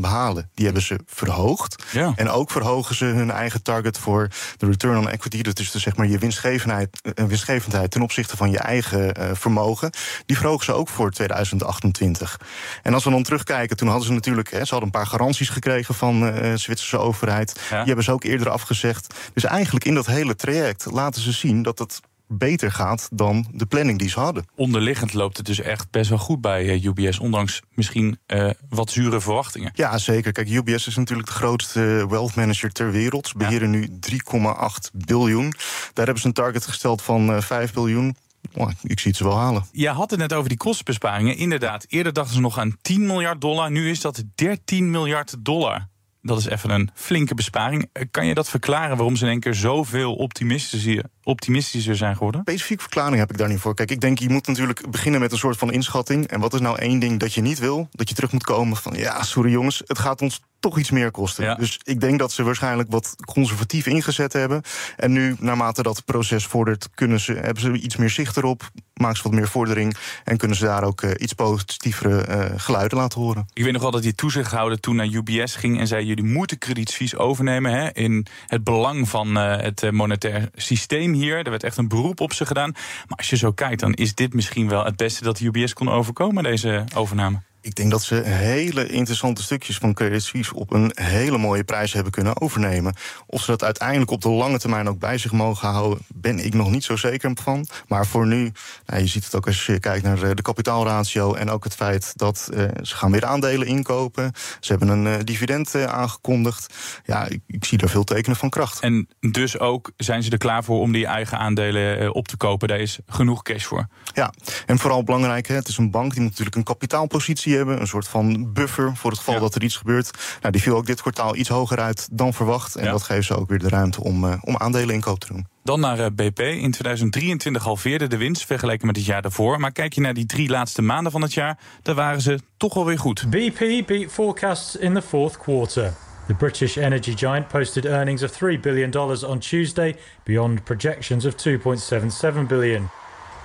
behalen, 0.01 0.51
die 0.55 0.65
hebben 0.65 0.83
ze 0.83 1.01
verhoogd. 1.07 1.85
Ja. 1.93 2.13
En 2.17 2.29
ook 2.35 2.51
verhogen 2.51 2.95
ze 2.95 3.05
hun 3.05 3.31
eigen 3.31 3.63
target 3.63 3.99
voor 3.99 4.29
de 4.57 4.67
return 4.67 4.99
on 4.99 5.09
equity. 5.09 5.43
Dat 5.43 5.59
is 5.59 5.71
dus 5.71 5.83
zeg 5.83 5.97
maar 5.97 6.07
je 6.07 6.19
winstgevendheid, 6.19 7.01
uh, 7.03 7.25
winstgevendheid 7.25 7.91
ten 7.91 8.03
opzichte 8.03 8.37
van 8.37 8.51
je 8.51 8.59
eigen 8.59 9.21
uh, 9.21 9.31
vermogen. 9.33 9.91
Die 10.27 10.37
verhogen 10.37 10.65
ze 10.65 10.73
ook 10.73 10.89
voor 10.89 11.11
2028. 11.11 12.41
En 12.83 12.95
als 12.95 13.05
we 13.05 13.11
dan 13.11 13.23
terugkijken, 13.23 13.77
toen 13.77 13.89
hadden 13.89 14.07
ze 14.07 14.13
natuurlijk, 14.13 14.51
hè, 14.51 14.65
ze 14.65 14.71
hadden 14.71 14.83
een 14.83 15.01
paar 15.01 15.07
garanties 15.07 15.49
gekregen 15.49 15.95
van 15.95 16.27
uh, 16.27 16.35
de 16.35 16.57
Zwitserse 16.57 16.99
overheid. 16.99 17.61
Ja. 17.71 17.77
Die 17.77 17.87
hebben 17.87 18.05
ze 18.05 18.13
ook 18.13 18.25
eerder 18.25 18.51
afgezegd. 18.51 19.15
Dus 19.35 19.45
eigenlijk 19.45 19.85
in 19.85 19.95
dat 19.95 20.07
hele 20.07 20.35
traject 20.35 20.87
laten 20.91 21.23
ze 21.23 21.33
zien 21.33 21.63
dat 21.63 21.79
het 21.79 22.01
beter 22.29 22.73
gaat 22.73 23.09
dan 23.13 23.47
de 23.53 23.67
planning 23.67 23.99
die 23.99 24.09
ze 24.09 24.21
hadden. 24.21 24.45
Onderliggend 24.57 25.15
loopt 25.15 25.37
het 25.37 25.47
dus 25.47 25.61
echt 25.61 25.91
best 25.91 26.09
wel 26.09 26.19
goed 26.19 26.41
bij 26.41 26.65
uh, 26.65 26.85
UBS, 26.85 27.19
ondanks 27.19 27.61
misschien 27.75 28.19
uh, 28.27 28.51
wat 28.69 28.91
zure 28.91 29.21
verwachtingen. 29.21 29.73
Ja, 29.75 29.99
zeker. 29.99 30.33
Kijk, 30.33 30.49
UBS 30.49 30.87
is 30.87 30.97
natuurlijk 30.97 31.29
de 31.29 31.35
grootste 31.35 32.07
wealth 32.09 32.35
manager 32.35 32.73
ter 32.73 32.91
wereld. 32.91 33.29
Ze 33.29 33.39
beheren 33.39 33.73
ja. 33.73 33.79
nu 33.79 33.89
3,8 33.89 35.05
biljoen. 35.07 35.53
Daar 35.93 36.05
hebben 36.05 36.23
ze 36.23 36.27
een 36.27 36.33
target 36.33 36.67
gesteld 36.67 37.03
van 37.03 37.31
uh, 37.31 37.41
5 37.41 37.73
biljoen. 37.73 38.17
Oh, 38.53 38.71
ik 38.83 39.01
zie 39.01 39.11
het 39.11 39.19
ze 39.19 39.25
wel 39.25 39.39
halen. 39.39 39.67
Je 39.73 39.89
had 39.89 40.11
het 40.11 40.19
net 40.19 40.33
over 40.33 40.49
die 40.49 40.59
kostenbesparingen. 40.59 41.37
Inderdaad, 41.37 41.87
eerder 41.89 42.13
dachten 42.13 42.35
ze 42.35 42.41
nog 42.41 42.59
aan 42.59 42.77
10 42.83 43.07
miljard 43.07 43.41
dollar. 43.41 43.71
Nu 43.71 43.91
is 43.91 44.01
dat 44.01 44.23
13 44.35 44.91
miljard 44.91 45.35
dollar. 45.39 45.89
Dat 46.27 46.39
is 46.39 46.47
even 46.47 46.71
een 46.71 46.91
flinke 46.95 47.35
besparing. 47.35 47.91
Kan 48.11 48.27
je 48.27 48.35
dat 48.35 48.49
verklaren 48.49 48.97
waarom 48.97 49.17
ze 49.17 49.25
in 49.25 49.31
één 49.31 49.41
keer 49.41 49.55
zoveel 49.55 50.15
optimistischer, 50.15 51.05
optimistischer 51.23 51.97
zijn 51.97 52.17
geworden? 52.17 52.41
Specifieke 52.41 52.83
verklaring 52.83 53.17
heb 53.17 53.31
ik 53.31 53.39
daar 53.39 53.49
niet 53.49 53.59
voor. 53.59 53.75
Kijk, 53.75 53.91
ik 53.91 54.01
denk 54.01 54.19
je 54.19 54.29
moet 54.29 54.47
natuurlijk 54.47 54.91
beginnen 54.91 55.21
met 55.21 55.33
een 55.33 55.39
soort 55.39 55.57
van 55.57 55.73
inschatting. 55.73 56.27
En 56.27 56.41
wat 56.41 56.55
is 56.55 56.61
nou 56.61 56.79
één 56.79 56.99
ding 56.99 57.21
dat 57.21 57.35
je 57.35 57.41
niet 57.41 57.59
wil? 57.59 57.89
Dat 57.91 58.09
je 58.09 58.15
terug 58.15 58.33
moet 58.33 58.45
komen 58.45 58.77
van 58.77 58.95
ja, 58.95 59.23
sorry 59.23 59.51
jongens, 59.51 59.83
het 59.87 59.99
gaat 59.99 60.23
ons 60.23 60.41
toch 60.65 60.79
iets 60.79 60.91
meer 60.91 61.11
kosten. 61.11 61.45
Ja. 61.45 61.55
Dus 61.55 61.81
ik 61.83 62.01
denk 62.01 62.19
dat 62.19 62.33
ze 62.33 62.43
waarschijnlijk 62.43 62.91
wat 62.91 63.17
conservatief 63.25 63.87
ingezet 63.87 64.33
hebben. 64.33 64.63
En 64.97 65.13
nu, 65.13 65.37
naarmate 65.39 65.83
dat 65.83 66.05
proces 66.05 66.47
vordert, 66.47 66.89
kunnen 66.95 67.21
ze, 67.21 67.33
hebben 67.33 67.63
ze 67.63 67.73
iets 67.73 67.97
meer 67.97 68.11
zicht 68.11 68.37
erop. 68.37 68.71
Maken 68.95 69.17
ze 69.17 69.23
wat 69.23 69.33
meer 69.33 69.49
vordering. 69.49 69.97
En 70.25 70.37
kunnen 70.37 70.57
ze 70.57 70.65
daar 70.65 70.83
ook 70.83 71.03
uh, 71.03 71.11
iets 71.17 71.33
positievere 71.33 72.27
uh, 72.29 72.61
geluiden 72.61 72.99
laten 72.99 73.21
horen. 73.21 73.47
Ik 73.53 73.63
weet 73.63 73.73
nog 73.73 73.83
wel 73.83 73.91
dat 73.91 74.03
die 74.03 74.15
toezichthouder 74.15 74.81
toen 74.81 74.97
naar 74.97 75.07
UBS 75.07 75.57
ging 75.57 75.79
en 75.79 75.87
zei: 75.87 76.07
jullie 76.07 76.25
moeten 76.25 76.59
kredietvies 76.59 77.17
overnemen 77.17 77.73
hè, 77.73 77.93
in 77.93 78.27
het 78.47 78.65
belang 78.65 79.09
van 79.09 79.37
uh, 79.37 79.57
het 79.57 79.91
monetair 79.91 80.49
systeem 80.55 81.13
hier. 81.13 81.37
Er 81.37 81.51
werd 81.51 81.65
echt 81.65 81.77
een 81.77 81.89
beroep 81.89 82.21
op 82.21 82.33
ze 82.33 82.47
gedaan. 82.47 82.71
Maar 83.09 83.19
als 83.19 83.31
je 83.31 83.37
zo 83.37 83.53
kijkt, 83.53 83.81
dan 83.81 83.93
is 83.93 84.15
dit 84.15 84.35
misschien 84.35 84.69
wel 84.69 84.85
het 84.85 84.97
beste 84.97 85.25
dat 85.25 85.41
UBS 85.41 85.73
kon 85.73 85.89
overkomen, 85.89 86.43
deze 86.43 86.85
overname. 86.95 87.41
Ik 87.65 87.75
denk 87.75 87.91
dat 87.91 88.03
ze 88.03 88.15
hele 88.25 88.87
interessante 88.87 89.43
stukjes 89.43 89.77
van 89.77 89.95
Credit 89.95 90.23
Suisse 90.23 90.55
op 90.55 90.73
een 90.73 90.93
hele 90.95 91.39
mooie 91.39 91.65
prijs 91.65 91.93
hebben 91.93 92.13
kunnen 92.13 92.41
overnemen. 92.41 92.95
Of 93.27 93.43
ze 93.43 93.51
dat 93.51 93.65
uiteindelijk 93.65 94.11
op 94.11 94.21
de 94.21 94.29
lange 94.29 94.59
termijn 94.59 94.89
ook 94.89 94.99
bij 94.99 95.19
zich 95.19 95.33
mogen 95.33 95.69
houden, 95.69 95.99
ben 96.15 96.39
ik 96.39 96.55
nog 96.55 96.71
niet 96.71 96.85
zo 96.85 96.97
zeker 96.97 97.33
van. 97.43 97.67
Maar 97.89 98.07
voor 98.07 98.27
nu, 98.27 98.53
nou, 98.87 99.01
je 99.01 99.07
ziet 99.07 99.25
het 99.25 99.35
ook 99.35 99.47
als 99.47 99.67
je 99.67 99.79
kijkt 99.79 100.05
naar 100.05 100.35
de 100.35 100.43
kapitaalratio 100.43 101.35
en 101.35 101.51
ook 101.51 101.65
het 101.65 101.75
feit 101.75 102.13
dat 102.17 102.49
uh, 102.53 102.65
ze 102.83 102.97
gaan 102.97 103.11
weer 103.11 103.25
aandelen 103.25 103.67
inkopen. 103.67 104.33
Ze 104.61 104.71
hebben 104.73 104.89
een 104.89 105.07
uh, 105.07 105.15
dividend 105.25 105.75
uh, 105.75 105.85
aangekondigd. 105.85 106.75
Ja, 107.05 107.27
ik, 107.27 107.41
ik, 107.47 107.65
zie 107.65 107.79
daar 107.79 107.91
veel 107.91 108.05
tekenen 108.05 108.37
van 108.37 108.51
kracht. 108.51 108.81
En 108.81 109.09
dus 109.21 109.59
ook 109.59 109.93
zijn 109.97 110.23
ze 110.23 110.31
er 110.31 110.39
klaar 110.39 110.65
voor 110.65 110.81
om 110.81 110.93
die 110.93 111.07
eigen 111.07 111.39
aandelen 111.39 112.15
op 112.15 112.29
te 112.29 112.37
kopen. 112.37 112.69
Daar 112.69 112.81
is 112.81 112.99
genoeg 113.07 113.43
cash 113.43 113.65
voor. 113.65 113.87
Ja, 114.15 114.33
en 114.67 114.79
vooral 114.79 115.03
belangrijk, 115.03 115.49
hè, 115.49 115.55
het 115.55 115.69
is 115.69 115.77
een 115.77 115.91
bank 115.91 116.15
die 116.15 116.23
natuurlijk 116.23 116.57
een 116.57 116.63
kapitaalpositie 116.63 117.54
hebben. 117.57 117.81
Een 117.81 117.87
soort 117.87 118.09
van 118.09 118.53
buffer 118.53 118.97
voor 118.97 119.11
het 119.11 119.19
geval 119.19 119.35
ja. 119.35 119.41
dat 119.41 119.55
er 119.55 119.63
iets 119.63 119.77
gebeurt. 119.77 120.11
Nou, 120.41 120.53
die 120.53 120.63
viel 120.63 120.77
ook 120.77 120.87
dit 120.87 121.01
kwartaal 121.01 121.37
iets 121.37 121.49
hoger 121.49 121.79
uit 121.79 122.09
dan 122.13 122.33
verwacht. 122.33 122.77
En 122.77 122.85
ja. 122.85 122.91
dat 122.91 123.03
geeft 123.03 123.27
ze 123.27 123.37
ook 123.37 123.49
weer 123.49 123.59
de 123.59 123.69
ruimte 123.69 124.03
om, 124.03 124.25
uh, 124.25 124.35
om 124.41 124.57
aandelen 124.57 124.95
inkoop 124.95 125.19
te 125.19 125.27
doen. 125.27 125.47
Dan 125.63 125.81
naar 125.81 125.99
uh, 125.99 126.07
BP. 126.07 126.39
In 126.39 126.71
2023 126.71 127.63
halveerde 127.63 128.07
de 128.07 128.17
winst 128.17 128.47
vergeleken 128.47 128.87
met 128.87 128.97
het 128.97 129.05
jaar 129.05 129.23
daarvoor. 129.23 129.61
Maar 129.61 129.73
kijk 129.73 129.93
je 129.93 130.01
naar 130.01 130.15
die 130.15 130.27
drie 130.27 130.49
laatste 130.49 130.83
maanden 130.83 131.13
van 131.13 131.23
het 131.23 131.35
jaar, 131.35 131.59
daar 131.83 131.95
waren 131.95 132.21
ze 132.21 132.39
toch 132.57 132.75
wel 132.75 132.85
weer 132.85 132.99
goed. 132.99 133.25
BP 133.31 133.87
beat 133.87 134.13
forecasts 134.13 134.77
in 134.77 134.95
the 134.95 135.03
fourth 135.03 135.39
quarter. 135.39 135.93
The 136.27 136.35
British 136.35 136.77
energy 136.77 137.17
giant 137.17 137.49
posted 137.49 137.85
earnings 137.85 138.23
of 138.23 138.31
$3 138.43 138.61
billion 138.61 138.97
on 139.27 139.39
Tuesday, 139.39 139.97
beyond 140.23 140.65
projections 140.65 141.25
of 141.25 141.35
2.77 141.35 142.47
billion. 142.47 142.91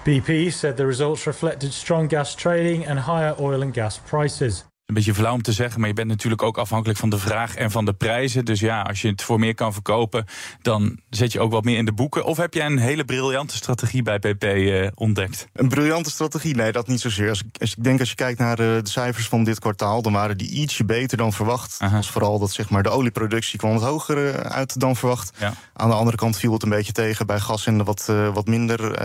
BP 0.09 0.51
said 0.51 0.75
the 0.75 0.87
results 0.87 1.27
reflected 1.27 1.71
strong 1.71 2.07
gas 2.07 2.33
trading 2.33 2.83
and 2.83 2.97
higher 2.97 3.35
oil 3.39 3.61
and 3.61 3.71
gas 3.71 3.99
prices. 3.99 4.63
Een 4.89 4.95
beetje 4.95 5.13
flauw 5.13 5.33
om 5.33 5.41
te 5.41 5.51
zeggen, 5.51 5.79
maar 5.79 5.89
je 5.89 5.95
bent 5.95 6.07
natuurlijk 6.07 6.43
ook 6.43 6.57
afhankelijk 6.57 6.99
van 6.99 7.09
de 7.09 7.17
vraag 7.17 7.55
en 7.55 7.71
van 7.71 7.85
de 7.85 7.93
prijzen. 7.93 8.45
Dus 8.45 8.59
ja, 8.59 8.81
als 8.81 9.01
je 9.01 9.07
het 9.07 9.21
voor 9.21 9.39
meer 9.39 9.55
kan 9.55 9.73
verkopen, 9.73 10.25
dan 10.61 10.99
zet 11.09 11.31
je 11.31 11.39
ook 11.39 11.51
wat 11.51 11.63
meer 11.63 11.77
in 11.77 11.85
de 11.85 11.93
boeken. 11.93 12.25
Of 12.25 12.37
heb 12.37 12.53
jij 12.53 12.65
een 12.65 12.77
hele 12.77 13.05
briljante 13.05 13.55
strategie 13.55 14.03
bij 14.03 14.19
BP 14.19 14.43
uh, 14.43 14.87
ontdekt? 14.95 15.47
Een 15.53 15.69
briljante 15.69 16.09
strategie? 16.09 16.55
Nee, 16.55 16.71
dat 16.71 16.87
niet 16.87 16.99
zozeer. 16.99 17.29
Als 17.29 17.39
ik, 17.39 17.61
als 17.61 17.75
ik 17.75 17.83
denk 17.83 17.99
als 17.99 18.09
je 18.09 18.15
kijkt 18.15 18.39
naar 18.39 18.55
de, 18.55 18.79
de, 18.83 18.89
cijfers 18.89 19.27
van 19.27 19.43
dit 19.43 19.59
kwartaal, 19.59 20.01
dan 20.01 20.13
waren 20.13 20.37
die 20.37 20.49
ietsje 20.49 20.85
beter 20.85 21.17
dan 21.17 21.33
verwacht. 21.33 21.75
Aha. 21.79 22.01
Vooral 22.01 22.39
dat 22.39 22.51
zeg 22.51 22.69
maar, 22.69 22.83
de 22.83 22.89
olieproductie 22.89 23.59
kwam 23.59 23.73
wat 23.73 23.83
hoger 23.83 24.43
uit 24.43 24.79
dan 24.79 24.95
verwacht. 24.95 25.37
Ja. 25.39 25.53
Aan 25.73 25.89
de 25.89 25.95
andere 25.95 26.17
kant 26.17 26.37
viel 26.37 26.53
het 26.53 26.63
een 26.63 26.69
beetje 26.69 26.91
tegen 26.91 27.25
bij 27.25 27.39
gas 27.39 27.65
en 27.65 27.77
de 27.77 27.83
wat, 27.83 28.11
wat 28.33 28.47
minder 28.47 28.97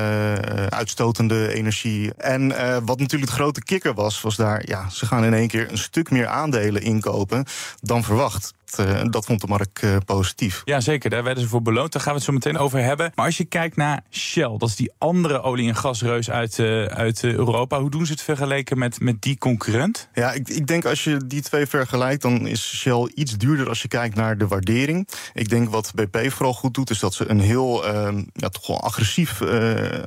uitstotende 0.69 1.55
energie. 1.55 2.15
En 2.15 2.49
wat 2.85 2.99
natuurlijk 2.99 3.31
de 3.31 3.37
grote 3.37 3.63
kikker 3.63 3.95
was, 3.95 4.21
was 4.21 4.37
daar, 4.37 4.63
ja, 4.67 4.89
ze 4.91 5.07
gaan 5.07 5.25
in 5.25 5.35
één 5.35 5.49
keer 5.49 5.73
een 5.75 5.81
stuk 5.81 6.11
meer 6.11 6.27
aandelen 6.27 6.83
inkopen 6.83 7.45
dan 7.81 8.05
verwacht. 8.05 8.55
Dat, 8.77 8.87
uh, 8.87 9.03
dat 9.11 9.25
vond 9.25 9.41
de 9.41 9.47
markt 9.47 9.83
uh, 9.83 9.97
positief. 10.05 10.63
Ja, 10.65 10.81
zeker. 10.81 11.11
Daar 11.11 11.23
werden 11.23 11.43
ze 11.43 11.49
voor 11.49 11.63
beloond. 11.63 11.93
Daar 11.93 12.03
gaan 12.03 12.11
we 12.13 12.19
het 12.19 12.27
zo 12.27 12.33
meteen 12.33 12.59
over 12.59 12.83
hebben. 12.83 13.13
Maar 13.15 13.25
als 13.25 13.37
je 13.37 13.45
kijkt 13.45 13.77
naar 13.77 14.03
Shell, 14.11 14.55
dat 14.59 14.69
is 14.69 14.77
die 14.77 14.93
andere 14.99 15.43
olie- 15.43 15.69
en 15.69 15.77
gasreus 15.77 16.31
uit, 16.31 16.59
uh, 16.59 16.85
uit 16.85 17.25
Europa. 17.25 17.81
Hoe 17.81 17.91
doen 17.91 18.07
ze 18.07 18.13
het 18.13 18.23
vergeleken 18.23 18.79
met, 18.79 19.01
met 19.01 19.23
die 19.23 19.39
concurrent? 19.39 20.09
Ja, 20.15 20.33
ik, 20.33 20.49
ik 20.49 20.67
denk 20.67 20.85
als 20.85 21.05
je 21.05 21.27
die 21.27 21.43
twee 21.43 21.67
vergelijkt, 21.67 22.23
dan 22.23 22.47
is 22.47 22.77
Shell 22.77 23.11
iets 23.15 23.37
duurder 23.37 23.69
als 23.69 23.83
je 23.83 23.89
kijkt 23.89 24.15
naar 24.15 24.39
de 24.39 24.47
waardering. 24.47 25.09
Ik 25.33 25.49
denk 25.49 25.71
wat 25.71 25.93
BP 25.95 26.33
vooral 26.33 26.55
goed 26.55 26.75
doet, 26.75 26.91
is 26.91 26.99
dat 26.99 27.15
ze 27.15 27.31
een 27.31 27.41
heel 27.41 27.87
ehm, 27.87 28.23
ja, 28.33 28.49
toch 28.49 28.67
wel 28.67 28.81
agressief, 28.81 29.43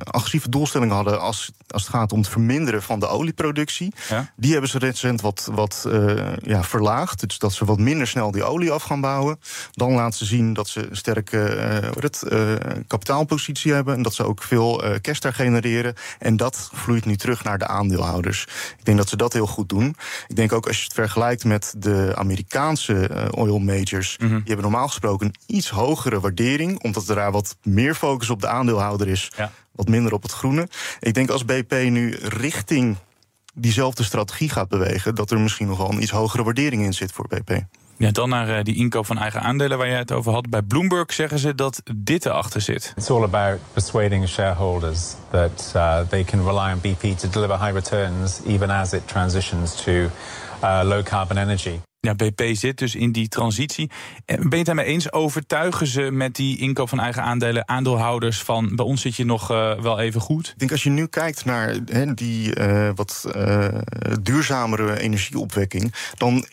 agressieve 0.04 0.48
doelstelling 0.48 0.92
hadden 0.92 1.20
als, 1.20 1.50
als 1.66 1.82
het 1.82 1.90
gaat 1.90 2.12
om 2.12 2.18
het 2.18 2.28
verminderen 2.28 2.82
van 2.82 3.00
de 3.00 3.06
olieproductie. 3.06 3.92
Ja? 4.08 4.32
Die 4.36 4.52
hebben 4.52 4.70
ze 4.70 4.78
recent 4.78 5.20
wat, 5.20 5.48
wat 5.52 5.88
ja, 6.42 6.62
verlaagd. 6.62 7.28
Dus 7.28 7.38
dat 7.38 7.52
ze 7.52 7.64
wat 7.64 7.78
minder 7.78 8.06
snel 8.06 8.30
die 8.30 8.44
olie 8.44 8.57
af 8.66 8.82
gaan 8.82 9.00
bouwen. 9.00 9.40
Dan 9.72 9.92
laten 9.92 10.18
ze 10.18 10.24
zien 10.24 10.52
dat 10.52 10.68
ze 10.68 10.90
een 10.90 10.96
sterke 10.96 11.36
het, 11.98 12.24
uh, 12.28 12.52
kapitaalpositie 12.86 13.72
hebben. 13.72 13.94
En 13.94 14.02
dat 14.02 14.14
ze 14.14 14.24
ook 14.24 14.42
veel 14.42 14.84
uh, 14.84 14.94
cash 14.94 15.18
daar 15.18 15.34
genereren. 15.34 15.94
En 16.18 16.36
dat 16.36 16.70
vloeit 16.72 17.04
nu 17.04 17.16
terug 17.16 17.44
naar 17.44 17.58
de 17.58 17.66
aandeelhouders. 17.66 18.42
Ik 18.78 18.84
denk 18.84 18.98
dat 18.98 19.08
ze 19.08 19.16
dat 19.16 19.32
heel 19.32 19.46
goed 19.46 19.68
doen. 19.68 19.96
Ik 20.28 20.36
denk 20.36 20.52
ook 20.52 20.66
als 20.66 20.76
je 20.76 20.84
het 20.84 20.92
vergelijkt 20.92 21.44
met 21.44 21.74
de 21.76 22.12
Amerikaanse 22.14 23.28
oil 23.30 23.58
majors. 23.58 24.16
Mm 24.18 24.28
-hmm. 24.28 24.36
Die 24.36 24.46
hebben 24.46 24.70
normaal 24.70 24.88
gesproken 24.88 25.26
een 25.26 25.56
iets 25.56 25.70
hogere 25.70 26.20
waardering. 26.20 26.82
Omdat 26.82 27.08
er 27.08 27.14
daar 27.14 27.32
wat 27.32 27.56
meer 27.62 27.94
focus 27.94 28.30
op 28.30 28.40
de 28.40 28.48
aandeelhouder 28.48 29.08
is. 29.08 29.32
Ja. 29.36 29.52
Wat 29.72 29.88
minder 29.88 30.12
op 30.12 30.22
het 30.22 30.32
groene. 30.32 30.68
Ik 31.00 31.14
denk 31.14 31.30
als 31.30 31.44
BP 31.44 31.72
nu 31.72 32.16
richting 32.20 32.96
diezelfde 33.54 34.02
strategie 34.02 34.48
gaat 34.48 34.68
bewegen, 34.68 35.14
dat 35.14 35.30
er 35.30 35.40
misschien 35.40 35.66
nog 35.66 35.78
wel 35.78 35.90
een 35.90 36.02
iets 36.02 36.10
hogere 36.10 36.42
waardering 36.42 36.82
in 36.82 36.94
zit 36.94 37.12
voor 37.12 37.28
BP. 37.28 37.62
Ja, 37.98 38.10
dan 38.10 38.28
naar 38.28 38.48
uh, 38.48 38.62
die 38.62 38.76
inkoop 38.76 39.06
van 39.06 39.18
eigen 39.18 39.40
aandelen 39.40 39.78
waar 39.78 39.88
jij 39.88 39.98
het 39.98 40.12
over 40.12 40.32
had. 40.32 40.50
Bij 40.50 40.62
Bloomberg 40.62 41.12
zeggen 41.12 41.38
ze 41.38 41.54
dat 41.54 41.82
dit 41.96 42.26
erachter 42.26 42.60
zit. 42.60 42.92
It's 42.96 43.10
all 43.10 43.22
about 43.22 43.58
persuading 43.72 44.28
shareholders 44.28 45.14
that 45.30 45.72
uh, 45.76 45.98
they 46.08 46.24
can 46.24 46.44
rely 46.44 46.72
on 46.72 46.80
BP 46.80 47.18
to 47.18 47.28
deliver 47.28 47.58
high 47.64 47.72
returns 47.72 48.40
even 48.46 48.70
as 48.70 48.92
it 48.92 49.08
transitions 49.08 49.82
to 49.82 49.92
uh, 49.92 50.80
low 50.84 51.02
carbon 51.02 51.36
energy. 51.36 51.80
Ja, 52.00 52.14
BP 52.14 52.42
zit 52.52 52.78
dus 52.78 52.94
in 52.94 53.12
die 53.12 53.28
transitie. 53.28 53.90
Ben 54.26 54.48
je 54.50 54.56
het 54.56 54.66
daarmee 54.66 54.84
eens? 54.84 55.12
Overtuigen 55.12 55.86
ze 55.86 56.00
met 56.00 56.36
die 56.36 56.58
inkoop 56.58 56.88
van 56.88 57.00
eigen 57.00 57.22
aandelen 57.22 57.68
aandeelhouders 57.68 58.42
van 58.42 58.76
bij 58.76 58.84
ons 58.84 59.00
zit 59.00 59.16
je 59.16 59.24
nog 59.24 59.50
uh, 59.50 59.80
wel 59.80 59.98
even 59.98 60.20
goed? 60.20 60.48
Ik 60.48 60.58
denk 60.58 60.70
als 60.70 60.82
je 60.82 60.90
nu 60.90 61.06
kijkt 61.06 61.44
naar 61.44 61.76
he, 61.86 62.14
die 62.14 62.58
uh, 62.58 62.90
wat 62.94 63.32
uh, 63.36 63.68
duurzamere 64.22 64.98
energieopwekking, 64.98 65.94
dan 66.16 66.44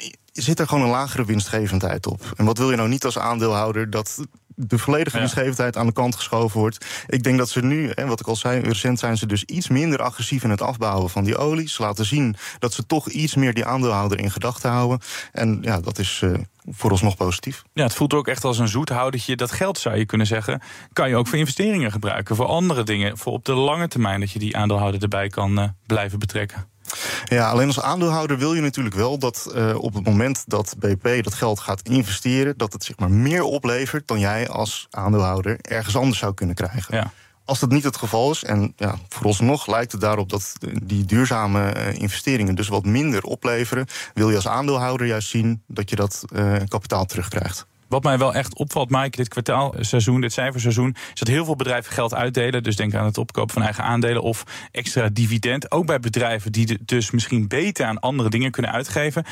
zit 0.42 0.60
er 0.60 0.68
gewoon 0.68 0.84
een 0.84 0.90
lagere 0.90 1.26
winstgevendheid 1.26 2.08
op. 2.08 2.34
En 2.36 2.46
wat 2.46 2.58
wil 2.58 2.70
je 2.70 2.76
nou 2.76 2.90
niet 2.90 3.06
als 3.06 3.18
aandeelhouder 3.18 3.90
dat 3.90 4.26
de 4.56 4.78
volledige 4.78 5.18
winstgevendheid 5.18 5.78
aan 5.78 5.86
de 5.86 5.94
kant 5.94 6.16
geschoven 6.16 6.60
wordt. 6.60 6.86
Ik 7.08 7.24
denk 7.24 7.38
dat 7.38 7.50
ze 7.50 7.62
nu, 7.62 7.90
en 7.90 8.08
wat 8.08 8.20
ik 8.20 8.28
al 8.28 8.36
zei, 8.36 8.62
recent 8.62 9.00
zijn 9.00 9.18
ze 9.18 9.26
dus 9.26 9.44
iets 9.44 9.68
minder 9.68 10.02
agressief 10.02 10.44
in 10.44 10.50
het 10.50 10.62
afbouwen 10.62 11.10
van 11.10 11.24
die 11.24 11.38
olie. 11.38 11.70
Ze 11.70 11.82
laten 11.82 12.06
zien 12.06 12.36
dat 12.60 12.74
ze 12.74 12.86
toch 12.86 13.10
iets 13.10 13.36
meer 13.36 13.54
die 13.54 13.66
aandeelhouder 13.66 14.20
in 14.20 14.32
gedachten 14.32 14.70
houden. 14.70 15.00
En 15.32 15.58
ja, 15.62 15.80
dat 15.80 16.00
is 16.00 16.22
uh, 16.24 16.34
vooralsnog 16.70 17.16
positief. 17.16 17.64
Ja, 17.74 17.84
het 17.84 17.94
voelt 17.94 18.14
ook 18.14 18.28
echt 18.28 18.44
als 18.44 18.58
een 18.58 18.68
zoethoudertje. 18.68 19.36
Dat 19.36 19.52
geld 19.52 19.78
zou 19.78 19.98
je 19.98 20.06
kunnen 20.06 20.28
zeggen, 20.28 20.62
kan 20.94 21.10
je 21.10 21.16
ook 21.16 21.28
voor 21.28 21.38
investeringen 21.38 21.92
gebruiken. 21.92 22.36
Voor 22.36 22.46
andere 22.46 22.84
dingen, 22.84 23.18
voor 23.18 23.34
op 23.34 23.46
de 23.46 23.54
lange 23.54 23.88
termijn 23.88 24.20
dat 24.20 24.32
je 24.32 24.40
die 24.40 24.58
aandeelhouder 24.58 25.02
erbij 25.02 25.30
kan 25.30 25.60
uh, 25.60 25.70
blijven 25.86 26.20
betrekken. 26.20 26.68
Ja, 27.26 27.50
alleen 27.50 27.68
als 27.68 27.82
aandeelhouder 27.82 28.38
wil 28.38 28.54
je 28.54 28.62
natuurlijk 28.62 28.96
wel 28.96 29.18
dat 29.18 29.52
uh, 29.56 29.76
op 29.78 29.94
het 29.94 30.06
moment 30.06 30.44
dat 30.48 30.76
BP 30.80 31.24
dat 31.24 31.34
geld 31.34 31.60
gaat 31.60 31.82
investeren, 31.90 32.58
dat 32.58 32.74
het 32.74 32.84
zeg 32.84 32.98
maar 32.98 33.12
meer 33.12 33.44
oplevert 33.44 34.08
dan 34.08 34.20
jij 34.20 34.50
als 34.50 34.88
aandeelhouder 34.90 35.58
ergens 35.62 35.96
anders 35.96 36.20
zou 36.20 36.34
kunnen 36.34 36.56
krijgen. 36.56 36.96
Ja. 36.96 37.12
Als 37.46 37.60
dat 37.60 37.70
niet 37.70 37.84
het 37.84 37.98
geval 37.98 38.32
is, 38.32 38.44
en 38.44 38.74
ja, 38.76 38.96
vooralsnog 39.10 39.68
lijkt 39.68 39.92
het 39.92 40.02
daarop 40.02 40.30
dat 40.30 40.54
die 40.84 41.06
duurzame 41.06 41.94
investeringen 41.94 42.56
dus 42.56 42.68
wat 42.68 42.86
minder 42.86 43.24
opleveren, 43.24 43.88
wil 44.14 44.30
je 44.30 44.36
als 44.36 44.48
aandeelhouder 44.48 45.08
juist 45.08 45.30
zien 45.30 45.64
dat 45.68 45.90
je 45.90 45.96
dat 45.96 46.24
uh, 46.34 46.56
kapitaal 46.68 47.06
terugkrijgt. 47.06 47.66
Wat 47.88 48.04
mij 48.04 48.18
wel 48.18 48.34
echt 48.34 48.56
opvalt, 48.56 48.90
Mike, 48.90 49.18
dit 49.18 49.28
kwartaalseizoen, 49.28 50.22
dit 50.22 50.34
cijferseizoen, 50.34 50.96
is 51.14 51.20
dat 51.20 51.28
heel 51.28 51.46
veel 51.46 51.56
bedrijven 51.56 51.94
geld 51.94 52.14
uitdelen. 52.14 52.64
Dus 52.64 52.76
denk 52.76 52.94
aan 52.94 53.06
het 53.06 53.18
opkopen 53.18 53.54
van 53.54 53.62
eigen 53.62 53.84
aandelen 53.84 54.22
of 54.22 54.44
extra 54.72 55.10
dividend. 55.10 55.72
Ook 55.72 55.86
bij 55.86 56.00
bedrijven 56.00 56.52
die 56.52 56.78
dus 56.86 57.12
misschien 57.12 57.48
beter 57.48 57.86
aan 57.86 58.00
andere 58.00 58.30
dingen 58.30 58.52
kunnen 58.52 58.72
uitgeven. 58.72 59.26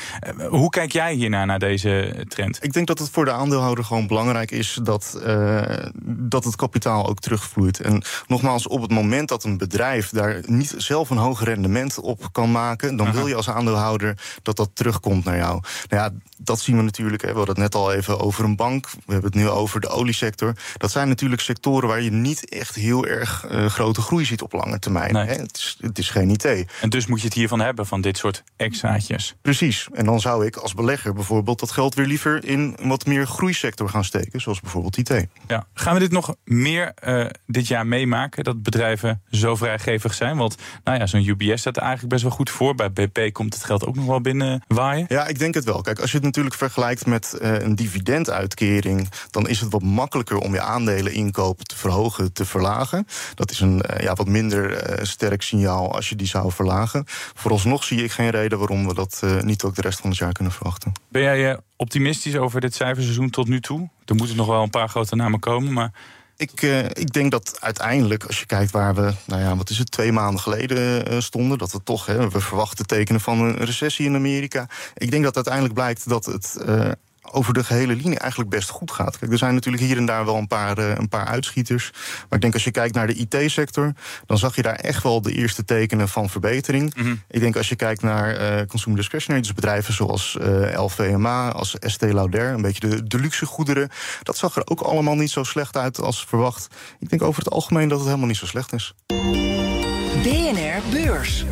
Hoe 0.48 0.70
kijk 0.70 0.92
jij 0.92 1.14
hiernaar, 1.14 1.46
naar 1.46 1.58
deze 1.58 2.24
trend? 2.28 2.58
Ik 2.64 2.72
denk 2.72 2.86
dat 2.86 2.98
het 2.98 3.10
voor 3.10 3.24
de 3.24 3.32
aandeelhouder 3.32 3.84
gewoon 3.84 4.06
belangrijk 4.06 4.50
is 4.50 4.78
dat, 4.82 5.20
uh, 5.26 5.62
dat 6.06 6.44
het 6.44 6.56
kapitaal 6.56 7.08
ook 7.08 7.18
terugvloeit. 7.18 7.80
En 7.80 8.02
nogmaals, 8.26 8.66
op 8.66 8.82
het 8.82 8.90
moment 8.90 9.28
dat 9.28 9.44
een 9.44 9.58
bedrijf 9.58 10.10
daar 10.10 10.40
niet 10.46 10.74
zelf 10.76 11.10
een 11.10 11.16
hoog 11.16 11.44
rendement 11.44 12.00
op 12.00 12.28
kan 12.32 12.50
maken, 12.50 12.96
dan 12.96 13.06
Aha. 13.06 13.16
wil 13.16 13.26
je 13.26 13.34
als 13.34 13.50
aandeelhouder 13.50 14.18
dat 14.42 14.56
dat 14.56 14.70
terugkomt 14.74 15.24
naar 15.24 15.36
jou. 15.36 15.60
Nou 15.88 16.02
ja, 16.02 16.10
dat 16.38 16.60
zien 16.60 16.76
we 16.76 16.82
natuurlijk. 16.82 17.22
Hè. 17.22 17.28
We 17.28 17.36
hadden 17.36 17.54
het 17.54 17.64
net 17.64 17.74
al 17.74 17.92
even 17.92 18.20
over 18.20 18.43
een 18.44 18.56
bank. 18.56 18.86
We 18.90 19.12
hebben 19.12 19.30
het 19.30 19.40
nu 19.40 19.48
over 19.48 19.80
de 19.80 19.88
oliesector. 19.88 20.54
Dat 20.76 20.90
zijn 20.90 21.08
natuurlijk 21.08 21.42
sectoren 21.42 21.88
waar 21.88 22.02
je 22.02 22.12
niet 22.12 22.48
echt 22.48 22.74
heel 22.74 23.06
erg 23.06 23.46
uh, 23.50 23.66
grote 23.66 24.00
groei 24.00 24.24
ziet 24.24 24.42
op 24.42 24.52
lange 24.52 24.78
termijn. 24.78 25.12
Nee. 25.12 25.26
Hè. 25.26 25.34
Het, 25.34 25.56
is, 25.56 25.76
het 25.80 25.98
is 25.98 26.10
geen 26.10 26.30
IT. 26.30 26.44
En 26.80 26.90
dus 26.90 27.06
moet 27.06 27.20
je 27.20 27.26
het 27.26 27.34
hiervan 27.34 27.60
hebben, 27.60 27.86
van 27.86 28.00
dit 28.00 28.16
soort 28.16 28.42
extraatjes. 28.56 29.34
Precies. 29.42 29.88
En 29.92 30.04
dan 30.04 30.20
zou 30.20 30.46
ik 30.46 30.56
als 30.56 30.74
belegger 30.74 31.12
bijvoorbeeld 31.12 31.60
dat 31.60 31.70
geld 31.70 31.94
weer 31.94 32.06
liever 32.06 32.44
in 32.44 32.74
een 32.78 32.88
wat 32.88 33.06
meer 33.06 33.26
groeisector 33.26 33.88
gaan 33.88 34.04
steken, 34.04 34.40
zoals 34.40 34.60
bijvoorbeeld 34.60 34.96
IT. 34.96 35.26
Ja. 35.46 35.66
Gaan 35.74 35.94
we 35.94 36.00
dit 36.00 36.12
nog 36.12 36.34
meer 36.44 36.94
uh, 37.08 37.26
dit 37.46 37.66
jaar 37.66 37.86
meemaken? 37.86 38.44
Dat 38.44 38.62
bedrijven 38.62 39.22
zo 39.30 39.56
vrijgevig 39.56 40.14
zijn? 40.14 40.36
Want 40.36 40.56
nou 40.84 40.98
ja, 40.98 41.06
zo'n 41.06 41.28
UBS 41.28 41.60
staat 41.60 41.76
er 41.76 41.82
eigenlijk 41.82 42.12
best 42.12 42.22
wel 42.22 42.32
goed 42.32 42.50
voor. 42.50 42.74
Bij 42.74 42.92
BP 42.92 43.32
komt 43.32 43.54
het 43.54 43.64
geld 43.64 43.86
ook 43.86 43.94
nog 43.94 44.06
wel 44.06 44.20
binnen 44.20 44.62
waaien. 44.66 45.06
Ja, 45.08 45.26
ik 45.26 45.38
denk 45.38 45.54
het 45.54 45.64
wel. 45.64 45.80
Kijk, 45.80 46.00
als 46.00 46.10
je 46.10 46.16
het 46.16 46.26
natuurlijk 46.26 46.54
vergelijkt 46.54 47.06
met 47.06 47.38
uh, 47.42 47.58
een 47.60 47.74
dividenduitkering, 48.34 49.08
dan 49.30 49.48
is 49.48 49.60
het 49.60 49.70
wat 49.70 49.82
makkelijker 49.82 50.38
om 50.38 50.52
je 50.52 50.60
aandeleninkoop 50.60 51.62
te 51.62 51.76
verhogen, 51.76 52.32
te 52.32 52.44
verlagen. 52.44 53.06
Dat 53.34 53.50
is 53.50 53.60
een 53.60 53.82
uh, 53.90 54.00
ja, 54.00 54.14
wat 54.14 54.28
minder 54.28 54.90
uh, 54.98 55.04
sterk 55.04 55.42
signaal 55.42 55.94
als 55.94 56.08
je 56.08 56.16
die 56.16 56.26
zou 56.26 56.52
verlagen. 56.52 57.04
Vooralsnog 57.34 57.84
zie 57.84 58.04
ik 58.04 58.12
geen 58.12 58.30
reden 58.30 58.58
waarom 58.58 58.86
we 58.86 58.94
dat 58.94 59.22
niet 59.40 59.62
ook 59.62 59.74
de 59.74 59.82
rest 59.82 60.00
van 60.00 60.10
het 60.10 60.18
jaar 60.18 60.32
kunnen 60.32 60.52
verwachten. 60.52 60.92
Ben 61.08 61.22
jij 61.22 61.58
optimistisch 61.76 62.36
over 62.36 62.60
dit 62.60 62.74
cijferseizoen 62.74 63.30
tot 63.30 63.48
nu 63.48 63.60
toe? 63.60 63.88
Er 64.04 64.14
moeten 64.14 64.36
nog 64.36 64.46
wel 64.46 64.62
een 64.62 64.70
paar 64.70 64.88
grote 64.88 65.16
namen 65.16 65.40
komen, 65.40 65.72
maar. 65.72 65.92
Ik, 66.36 66.62
uh, 66.62 66.84
ik 66.84 67.12
denk 67.12 67.30
dat 67.30 67.56
uiteindelijk, 67.60 68.24
als 68.24 68.38
je 68.38 68.46
kijkt 68.46 68.70
waar 68.70 68.94
we, 68.94 69.12
nou 69.26 69.40
ja, 69.40 69.56
wat 69.56 69.70
is 69.70 69.78
het, 69.78 69.90
twee 69.90 70.12
maanden 70.12 70.40
geleden 70.40 71.12
uh, 71.12 71.20
stonden, 71.20 71.58
dat 71.58 71.72
we 71.72 71.82
toch, 71.82 72.06
hè, 72.06 72.30
we 72.30 72.40
verwachten 72.40 72.86
tekenen 72.86 73.20
van 73.20 73.40
een 73.40 73.56
recessie 73.56 74.06
in 74.06 74.14
Amerika. 74.14 74.68
Ik 74.94 75.10
denk 75.10 75.24
dat 75.24 75.34
uiteindelijk 75.34 75.74
blijkt 75.74 76.08
dat 76.08 76.24
het 76.24 76.56
uh, 76.68 76.90
over 77.30 77.54
de 77.54 77.64
gehele 77.64 77.94
linie 77.94 78.18
eigenlijk 78.18 78.50
best 78.50 78.68
goed 78.68 78.90
gaat. 78.90 79.18
Kijk, 79.18 79.32
er 79.32 79.38
zijn 79.38 79.54
natuurlijk 79.54 79.82
hier 79.82 79.96
en 79.96 80.06
daar 80.06 80.24
wel 80.24 80.36
een 80.36 80.46
paar, 80.46 80.78
uh, 80.78 80.94
een 80.94 81.08
paar 81.08 81.26
uitschieters. 81.26 81.90
Maar 81.92 82.28
ik 82.30 82.40
denk 82.40 82.54
als 82.54 82.64
je 82.64 82.70
kijkt 82.70 82.94
naar 82.94 83.06
de 83.06 83.14
IT-sector, 83.14 83.92
dan 84.26 84.38
zag 84.38 84.56
je 84.56 84.62
daar 84.62 84.74
echt 84.74 85.02
wel 85.02 85.22
de 85.22 85.32
eerste 85.32 85.64
tekenen 85.64 86.08
van 86.08 86.30
verbetering. 86.30 86.94
Mm 86.94 87.02
-hmm. 87.02 87.22
Ik 87.28 87.40
denk 87.40 87.56
als 87.56 87.68
je 87.68 87.76
kijkt 87.76 88.02
naar 88.02 88.40
uh, 88.40 88.66
consumer 88.66 88.98
discretionary, 88.98 89.42
dus 89.42 89.54
bedrijven 89.54 89.94
zoals 89.94 90.36
uh, 90.40 90.82
LVMA, 90.82 91.50
als 91.50 91.78
Estée 91.78 92.14
Lauder, 92.14 92.52
een 92.52 92.62
beetje 92.62 92.88
de, 92.88 93.02
de 93.06 93.18
luxe 93.18 93.46
goederen, 93.46 93.90
dat 94.22 94.36
zag 94.36 94.56
er 94.56 94.66
ook 94.66 94.80
allemaal 94.80 95.14
niet 95.14 95.30
zo 95.30 95.42
slecht 95.42 95.76
uit 95.76 96.00
als 96.00 96.24
verwacht. 96.28 96.74
Ik 96.98 97.08
denk 97.08 97.22
over 97.22 97.42
het 97.42 97.52
algemeen 97.52 97.88
dat 97.88 97.98
het 97.98 98.06
helemaal 98.06 98.28
niet 98.28 98.36
zo 98.36 98.46
slecht 98.46 98.72
is. 98.72 98.94
BNR 100.22 100.82
Beurs. 100.90 101.44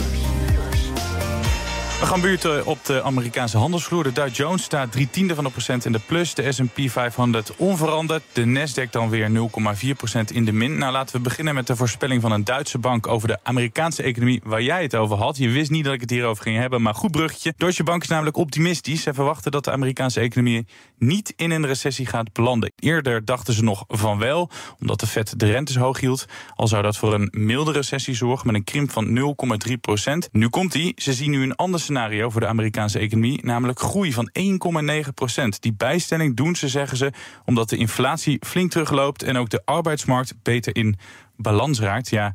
We 2.02 2.08
gaan 2.08 2.20
buurten 2.20 2.66
op 2.66 2.84
de 2.84 3.02
Amerikaanse 3.02 3.58
handelsvloer. 3.58 4.02
De 4.02 4.12
Dow 4.12 4.28
Jones 4.28 4.62
staat 4.62 4.92
drie 4.92 5.10
tiende 5.10 5.34
van 5.34 5.44
de 5.44 5.50
procent 5.50 5.84
in 5.84 5.92
de 5.92 6.00
plus. 6.06 6.34
De 6.34 6.52
S&P 6.52 6.80
500 6.90 7.56
onveranderd. 7.56 8.22
De 8.32 8.44
Nasdaq 8.44 8.90
dan 8.90 9.08
weer 9.08 9.30
0,4 9.30 9.96
procent 9.96 10.30
in 10.30 10.44
de 10.44 10.52
min. 10.52 10.78
Nou, 10.78 10.92
laten 10.92 11.16
we 11.16 11.22
beginnen 11.22 11.54
met 11.54 11.66
de 11.66 11.76
voorspelling 11.76 12.22
van 12.22 12.32
een 12.32 12.44
Duitse 12.44 12.78
bank... 12.78 13.06
over 13.06 13.28
de 13.28 13.38
Amerikaanse 13.42 14.02
economie 14.02 14.40
waar 14.44 14.62
jij 14.62 14.82
het 14.82 14.94
over 14.94 15.16
had. 15.16 15.36
Je 15.36 15.48
wist 15.48 15.70
niet 15.70 15.84
dat 15.84 15.94
ik 15.94 16.00
het 16.00 16.10
hierover 16.10 16.42
ging 16.42 16.58
hebben, 16.58 16.82
maar 16.82 16.94
goed 16.94 17.10
bruggetje. 17.10 17.54
Deutsche 17.56 17.82
Bank 17.82 18.02
is 18.02 18.08
namelijk 18.08 18.36
optimistisch. 18.36 19.02
Zij 19.02 19.14
verwachten 19.14 19.50
dat 19.50 19.64
de 19.64 19.70
Amerikaanse 19.70 20.20
economie 20.20 20.66
niet 20.98 21.32
in 21.36 21.50
een 21.50 21.66
recessie 21.66 22.06
gaat 22.06 22.32
belanden. 22.32 22.72
Eerder 22.76 23.24
dachten 23.24 23.54
ze 23.54 23.62
nog 23.62 23.84
van 23.88 24.18
wel, 24.18 24.50
omdat 24.80 25.00
de 25.00 25.06
Fed 25.06 25.38
de 25.38 25.46
rentes 25.46 25.76
hoog 25.76 26.00
hield. 26.00 26.24
Al 26.54 26.68
zou 26.68 26.82
dat 26.82 26.96
voor 26.96 27.14
een 27.14 27.28
milde 27.30 27.72
recessie 27.72 28.14
zorgen 28.14 28.46
met 28.46 28.56
een 28.56 28.64
krimp 28.64 28.90
van 28.90 29.34
0,3 29.68 29.72
procent. 29.80 30.28
Nu 30.32 30.48
komt 30.48 30.72
die. 30.72 30.92
Ze 30.96 31.12
zien 31.12 31.30
nu 31.30 31.42
een 31.42 31.56
ander 31.56 31.80
scenario 31.92 32.30
voor 32.30 32.40
de 32.40 32.46
Amerikaanse 32.46 32.98
economie, 32.98 33.40
namelijk 33.44 33.80
groei 33.80 34.12
van 34.12 34.30
1,9 35.04 35.14
procent. 35.14 35.62
Die 35.62 35.74
bijstelling 35.74 36.36
doen 36.36 36.54
ze, 36.54 36.68
zeggen 36.68 36.96
ze, 36.96 37.12
omdat 37.44 37.68
de 37.68 37.76
inflatie 37.76 38.38
flink 38.46 38.70
terugloopt 38.70 39.22
en 39.22 39.36
ook 39.36 39.50
de 39.50 39.62
arbeidsmarkt 39.64 40.34
beter 40.42 40.76
in 40.76 40.96
balans 41.36 41.80
raakt. 41.80 42.10
Ja, 42.10 42.34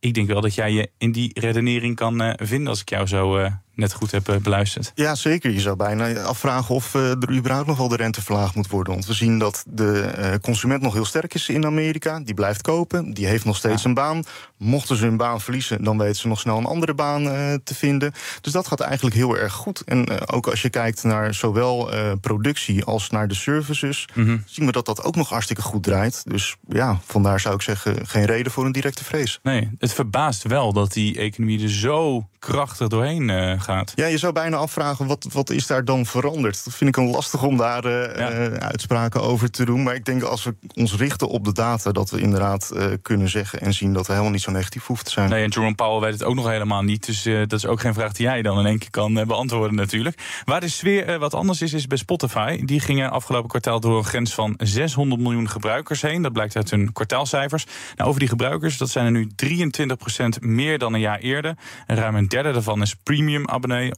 ik 0.00 0.14
denk 0.14 0.28
wel 0.28 0.40
dat 0.40 0.54
jij 0.54 0.72
je 0.72 0.90
in 0.98 1.12
die 1.12 1.40
redenering 1.40 1.96
kan 1.96 2.22
uh, 2.22 2.32
vinden 2.36 2.68
als 2.68 2.80
ik 2.80 2.88
jou 2.88 3.06
zo 3.06 3.38
uh, 3.38 3.52
net 3.78 3.92
goed 3.92 4.10
heb 4.10 4.38
beluisterd. 4.42 4.92
Ja, 4.94 5.14
zeker. 5.14 5.50
Je 5.50 5.60
zou 5.60 5.76
bijna 5.76 6.20
afvragen 6.20 6.74
of 6.74 6.94
er 6.94 7.32
überhaupt 7.32 7.66
nog 7.66 7.76
wel 7.76 7.88
de 7.88 7.96
rente 7.96 8.22
verlaagd 8.22 8.54
moet 8.54 8.70
worden. 8.70 8.92
Want 8.92 9.06
we 9.06 9.12
zien 9.12 9.38
dat 9.38 9.64
de 9.66 10.38
consument 10.42 10.82
nog 10.82 10.92
heel 10.92 11.04
sterk 11.04 11.34
is 11.34 11.48
in 11.48 11.66
Amerika. 11.66 12.20
Die 12.20 12.34
blijft 12.34 12.62
kopen, 12.62 13.14
die 13.14 13.26
heeft 13.26 13.44
nog 13.44 13.56
steeds 13.56 13.84
een 13.84 13.94
baan. 13.94 14.22
Mochten 14.56 14.96
ze 14.96 15.04
hun 15.04 15.16
baan 15.16 15.40
verliezen, 15.40 15.84
dan 15.84 15.98
weten 15.98 16.16
ze 16.16 16.28
nog 16.28 16.40
snel 16.40 16.58
een 16.58 16.64
andere 16.64 16.94
baan 16.94 17.22
te 17.64 17.74
vinden. 17.74 18.12
Dus 18.40 18.52
dat 18.52 18.66
gaat 18.66 18.80
eigenlijk 18.80 19.16
heel 19.16 19.36
erg 19.36 19.52
goed. 19.52 19.82
En 19.84 20.28
ook 20.28 20.46
als 20.46 20.62
je 20.62 20.70
kijkt 20.70 21.02
naar 21.02 21.34
zowel 21.34 21.90
productie 22.20 22.84
als 22.84 23.10
naar 23.10 23.28
de 23.28 23.34
services, 23.34 24.08
mhm. 24.14 24.38
zien 24.46 24.66
we 24.66 24.72
dat 24.72 24.86
dat 24.86 25.02
ook 25.02 25.16
nog 25.16 25.28
hartstikke 25.28 25.62
goed 25.62 25.82
draait. 25.82 26.22
Dus 26.24 26.56
ja, 26.68 27.00
vandaar 27.04 27.40
zou 27.40 27.54
ik 27.54 27.62
zeggen, 27.62 28.06
geen 28.06 28.24
reden 28.24 28.52
voor 28.52 28.66
een 28.66 28.72
directe 28.72 29.04
vrees. 29.04 29.38
Nee, 29.42 29.70
het 29.78 29.92
verbaast 29.92 30.42
wel 30.42 30.72
dat 30.72 30.92
die 30.92 31.18
economie 31.18 31.62
er 31.62 31.70
zo 31.70 32.28
krachtig 32.38 32.88
doorheen 32.88 33.28
uh, 33.28 33.60
gaat. 33.68 33.92
Ja, 33.94 34.06
je 34.06 34.18
zou 34.18 34.32
bijna 34.32 34.56
afvragen, 34.56 35.06
wat, 35.06 35.26
wat 35.32 35.50
is 35.50 35.66
daar 35.66 35.84
dan 35.84 36.06
veranderd? 36.06 36.64
Dat 36.64 36.74
vind 36.74 36.90
ik 36.90 36.96
een 36.96 37.10
lastig 37.10 37.42
om 37.42 37.56
daar 37.56 37.84
uh, 37.86 38.46
uitspraken 38.52 39.22
over 39.22 39.50
te 39.50 39.64
doen. 39.64 39.82
Maar 39.82 39.94
ik 39.94 40.04
denk 40.04 40.22
als 40.22 40.44
we 40.44 40.54
ons 40.74 40.94
richten 40.94 41.28
op 41.28 41.44
de 41.44 41.52
data... 41.52 41.92
dat 41.92 42.10
we 42.10 42.20
inderdaad 42.20 42.70
uh, 42.74 42.86
kunnen 43.02 43.28
zeggen 43.28 43.60
en 43.60 43.74
zien 43.74 43.92
dat 43.92 44.06
we 44.06 44.12
helemaal 44.12 44.32
niet 44.32 44.42
zo 44.42 44.50
negatief 44.50 44.86
hoeven 44.86 45.04
te 45.04 45.10
zijn. 45.10 45.30
Nee, 45.30 45.42
en 45.42 45.48
Jerome 45.48 45.74
Powell 45.74 46.00
weet 46.00 46.12
het 46.12 46.24
ook 46.24 46.34
nog 46.34 46.48
helemaal 46.48 46.82
niet. 46.82 47.06
Dus 47.06 47.22
dat 47.22 47.52
is 47.52 47.66
ook 47.66 47.80
geen 47.80 47.94
vraag 47.94 48.12
die 48.12 48.26
jij 48.26 48.42
dan 48.42 48.58
in 48.58 48.66
één 48.66 48.78
keer 48.78 48.90
kan 48.90 49.14
beantwoorden 49.14 49.74
natuurlijk. 49.76 50.42
Waar 50.44 50.60
de 50.60 50.68
sfeer 50.68 51.18
wat 51.18 51.34
anders 51.34 51.62
is, 51.62 51.72
is 51.72 51.86
bij 51.86 51.98
Spotify. 51.98 52.64
Die 52.64 52.80
gingen 52.80 53.10
afgelopen 53.10 53.48
kwartaal 53.48 53.80
door 53.80 53.98
een 53.98 54.04
grens 54.04 54.34
van 54.34 54.54
600 54.58 55.20
miljoen 55.20 55.48
gebruikers 55.48 56.02
heen. 56.02 56.22
Dat 56.22 56.32
blijkt 56.32 56.56
uit 56.56 56.70
hun 56.70 56.92
kwartaalcijfers. 56.92 57.66
Nou, 57.96 58.08
over 58.08 58.20
die 58.20 58.28
gebruikers, 58.28 58.78
dat 58.78 58.90
zijn 58.90 59.04
er 59.04 59.10
nu 59.10 59.30
23% 59.46 60.40
meer 60.40 60.78
dan 60.78 60.94
een 60.94 61.00
jaar 61.00 61.18
eerder. 61.18 61.56
En 61.86 61.96
ruim 61.96 62.14
een 62.14 62.28
derde 62.28 62.52
daarvan 62.52 62.82
is 62.82 62.94
premium 62.94 63.44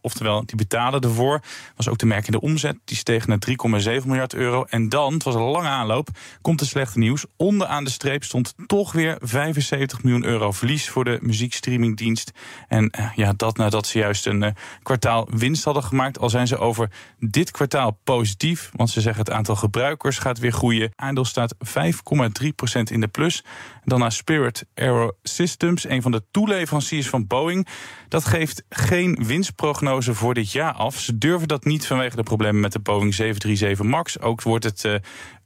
oftewel 0.01 0.47
die 0.47 0.57
betalen 0.57 1.01
ervoor. 1.01 1.41
Was 1.77 1.89
ook 1.89 1.97
te 1.97 2.07
merken 2.07 2.33
in 2.33 2.39
de 2.39 2.47
omzet, 2.47 2.79
die 2.85 2.97
steeg 2.97 3.27
naar 3.27 3.39
3,7 3.49 4.07
miljard 4.07 4.35
euro. 4.35 4.65
En 4.69 4.89
dan, 4.89 5.13
het 5.13 5.23
was 5.23 5.35
een 5.35 5.41
lange 5.41 5.69
aanloop, 5.69 6.09
komt 6.41 6.59
de 6.59 6.65
slechte 6.65 6.99
nieuws. 6.99 7.25
Onderaan 7.37 7.85
de 7.85 7.91
streep 7.91 8.25
stond 8.25 8.55
toch 8.67 8.93
weer 8.93 9.17
75 9.21 10.03
miljoen 10.03 10.25
euro 10.25 10.53
verlies 10.53 10.89
voor 10.89 11.05
de 11.05 11.19
muziekstreamingdienst. 11.23 12.33
En 12.69 12.91
eh, 12.91 13.11
ja, 13.15 13.33
dat 13.37 13.57
nadat 13.57 13.87
ze 13.87 13.99
juist 13.99 14.27
een 14.27 14.43
uh, 14.43 14.51
kwartaal 14.83 15.29
winst 15.31 15.65
hadden 15.65 15.83
gemaakt. 15.83 16.19
Al 16.19 16.31
zijn 16.31 16.47
ze 16.47 16.59
over 16.59 16.91
dit 17.19 17.51
kwartaal 17.51 17.99
positief, 18.05 18.71
want 18.73 18.91
ze 18.91 19.01
zeggen 19.01 19.25
het 19.25 19.35
aantal 19.35 19.57
gebruikers 19.57 20.19
gaat 20.19 20.39
weer 20.39 20.53
groeien. 20.53 20.93
Aandeel 20.97 21.25
staat 21.25 21.55
5,3% 21.55 22.83
in 22.83 23.01
de 23.01 23.09
plus. 23.09 23.45
Dan 23.85 23.99
naar 23.99 24.13
Spirit 24.13 24.67
Aero 24.75 25.13
Systems, 25.23 25.89
een 25.89 26.03
van 26.03 26.11
de 26.11 26.23
toeleveranciers 26.31 27.09
van 27.09 27.27
Boeing. 27.27 27.69
Dat 28.09 28.25
geeft 28.25 28.63
geen 28.69 29.19
winstprognose 29.51 30.15
voor 30.15 30.35
dit 30.35 30.53
jaar 30.53 30.73
af. 30.73 30.99
Ze 30.99 31.19
durven 31.19 31.49
dat 31.49 31.65
niet 31.65 31.87
vanwege 31.87 32.17
de 32.17 32.23
problemen 32.23 32.61
met 32.61 32.73
de 32.73 32.79
Boeing 32.79 33.15
737 33.15 33.87
MAX. 33.87 34.21
Ook 34.21 34.43
wordt 34.43 34.65
het 34.65 34.85
uh, 34.85 34.95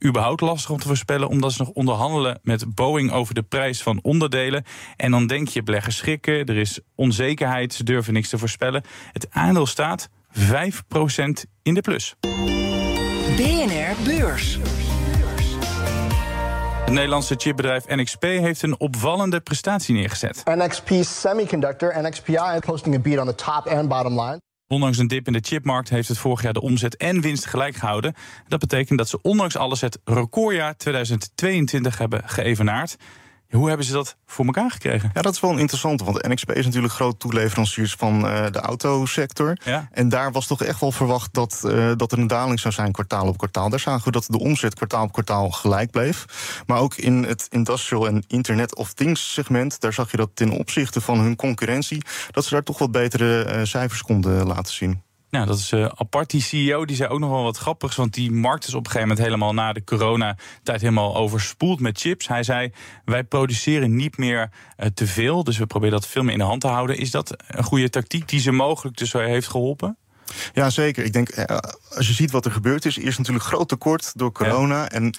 überhaupt 0.05 0.41
lastig 0.41 0.69
om 0.69 0.79
te 0.79 0.87
voorspellen, 0.87 1.27
omdat 1.27 1.53
ze 1.53 1.61
nog 1.61 1.71
onderhandelen 1.71 2.39
met 2.43 2.75
Boeing 2.75 3.11
over 3.11 3.33
de 3.33 3.43
prijs 3.43 3.81
van 3.81 3.99
onderdelen. 4.01 4.63
En 4.95 5.11
dan 5.11 5.27
denk 5.27 5.47
je, 5.47 5.63
beleggers 5.63 5.97
schrikken, 5.97 6.45
er 6.45 6.57
is 6.57 6.79
onzekerheid, 6.95 7.73
ze 7.73 7.83
durven 7.83 8.13
niks 8.13 8.29
te 8.29 8.37
voorspellen. 8.37 8.83
Het 9.11 9.27
aandeel 9.29 9.65
staat 9.65 10.09
5% 10.39 10.41
in 11.63 11.73
de 11.73 11.81
plus. 11.81 12.15
BNR 13.35 13.95
Beurs. 14.03 14.59
Het 16.95 17.03
Nederlandse 17.03 17.35
chipbedrijf 17.37 17.87
NXP 17.87 18.21
heeft 18.21 18.61
een 18.61 18.79
opvallende 18.79 19.39
prestatie 19.39 19.95
neergezet. 19.95 20.41
NXP 20.45 20.89
Semiconductor, 21.01 22.01
NXPI, 22.01 22.59
posting 22.59 22.95
a 22.95 22.99
beat 22.99 23.19
on 23.19 23.25
the 23.25 23.35
top 23.35 23.67
and 23.67 23.87
bottom 23.87 24.21
line. 24.21 24.41
Ondanks 24.67 24.97
een 24.97 25.07
dip 25.07 25.27
in 25.27 25.33
de 25.33 25.39
chipmarkt 25.41 25.89
heeft 25.89 26.07
het 26.07 26.17
vorig 26.17 26.41
jaar 26.41 26.53
de 26.53 26.61
omzet 26.61 26.97
en 26.97 27.21
winst 27.21 27.45
gelijk 27.45 27.75
gehouden. 27.75 28.13
Dat 28.47 28.59
betekent 28.59 28.97
dat 28.97 29.09
ze 29.09 29.21
ondanks 29.21 29.57
alles 29.57 29.81
het 29.81 29.99
recordjaar 30.03 30.77
2022 30.77 31.97
hebben 31.97 32.21
geëvenaard. 32.25 32.95
Hoe 33.55 33.67
hebben 33.67 33.85
ze 33.85 33.93
dat 33.93 34.17
voor 34.25 34.45
elkaar 34.45 34.71
gekregen? 34.71 35.11
Ja, 35.13 35.21
dat 35.21 35.33
is 35.33 35.39
wel 35.39 35.51
een 35.51 35.59
interessante, 35.59 36.03
want 36.03 36.27
NXP 36.27 36.51
is 36.51 36.65
natuurlijk 36.65 36.93
groot 36.93 37.19
toeleveranciers 37.19 37.93
van 37.93 38.25
uh, 38.25 38.45
de 38.51 38.59
autosector. 38.59 39.57
Ja. 39.63 39.87
En 39.91 40.09
daar 40.09 40.31
was 40.31 40.47
toch 40.47 40.63
echt 40.63 40.79
wel 40.79 40.91
verwacht 40.91 41.33
dat, 41.33 41.61
uh, 41.65 41.91
dat 41.95 42.11
er 42.11 42.17
een 42.17 42.27
daling 42.27 42.59
zou 42.59 42.73
zijn 42.73 42.91
kwartaal 42.91 43.27
op 43.27 43.37
kwartaal. 43.37 43.69
Daar 43.69 43.79
zagen 43.79 44.05
we 44.05 44.11
dat 44.11 44.25
de 44.29 44.39
omzet 44.39 44.75
kwartaal 44.75 45.03
op 45.03 45.11
kwartaal 45.11 45.49
gelijk 45.49 45.91
bleef. 45.91 46.25
Maar 46.65 46.79
ook 46.79 46.95
in 46.95 47.23
het 47.23 47.47
Industrial 47.49 48.07
en 48.07 48.23
Internet 48.27 48.75
of 48.75 48.93
Things 48.93 49.33
segment, 49.33 49.79
daar 49.79 49.93
zag 49.93 50.11
je 50.11 50.17
dat 50.17 50.29
ten 50.33 50.51
opzichte 50.51 51.01
van 51.01 51.19
hun 51.19 51.35
concurrentie, 51.35 52.05
dat 52.31 52.43
ze 52.43 52.53
daar 52.53 52.63
toch 52.63 52.77
wat 52.77 52.91
betere 52.91 53.45
uh, 53.45 53.63
cijfers 53.63 54.01
konden 54.01 54.47
laten 54.47 54.73
zien. 54.73 55.03
Nou, 55.35 55.47
dat 55.47 55.57
is 55.57 55.71
uh, 55.71 55.85
apart. 55.95 56.29
Die 56.29 56.41
CEO 56.41 56.85
die 56.85 56.95
zei 56.95 57.09
ook 57.09 57.19
nog 57.19 57.29
wel 57.29 57.43
wat 57.43 57.57
grappigs. 57.57 57.95
Want 57.95 58.13
die 58.13 58.31
markt 58.31 58.67
is 58.67 58.73
op 58.73 58.85
een 58.85 58.91
gegeven 58.91 59.07
moment 59.07 59.25
helemaal 59.25 59.53
na 59.53 59.73
de 59.73 59.83
coronatijd 59.83 60.81
helemaal 60.81 61.15
overspoeld 61.15 61.79
met 61.79 61.99
chips. 61.99 62.27
Hij 62.27 62.43
zei: 62.43 62.71
Wij 63.05 63.23
produceren 63.23 63.95
niet 63.95 64.17
meer 64.17 64.49
uh, 64.79 64.85
te 64.93 65.07
veel. 65.07 65.43
Dus 65.43 65.57
we 65.57 65.65
proberen 65.65 65.93
dat 65.93 66.07
veel 66.07 66.23
meer 66.23 66.31
in 66.31 66.37
de 66.37 66.45
hand 66.45 66.61
te 66.61 66.67
houden. 66.67 66.97
Is 66.97 67.11
dat 67.11 67.35
een 67.47 67.63
goede 67.63 67.89
tactiek 67.89 68.29
die 68.29 68.39
ze 68.39 68.51
mogelijk 68.51 68.97
dus 68.97 69.13
heeft 69.13 69.47
geholpen? 69.47 69.97
Ja, 70.53 70.69
zeker. 70.69 71.05
Ik 71.05 71.13
denk, 71.13 71.29
eh, 71.29 71.57
als 71.95 72.07
je 72.07 72.13
ziet 72.13 72.31
wat 72.31 72.45
er 72.45 72.51
gebeurd 72.51 72.85
is, 72.85 72.97
eerst 72.97 73.17
natuurlijk 73.17 73.45
groot 73.45 73.69
tekort 73.69 74.11
door 74.15 74.31
corona. 74.31 74.89
En 74.89 75.15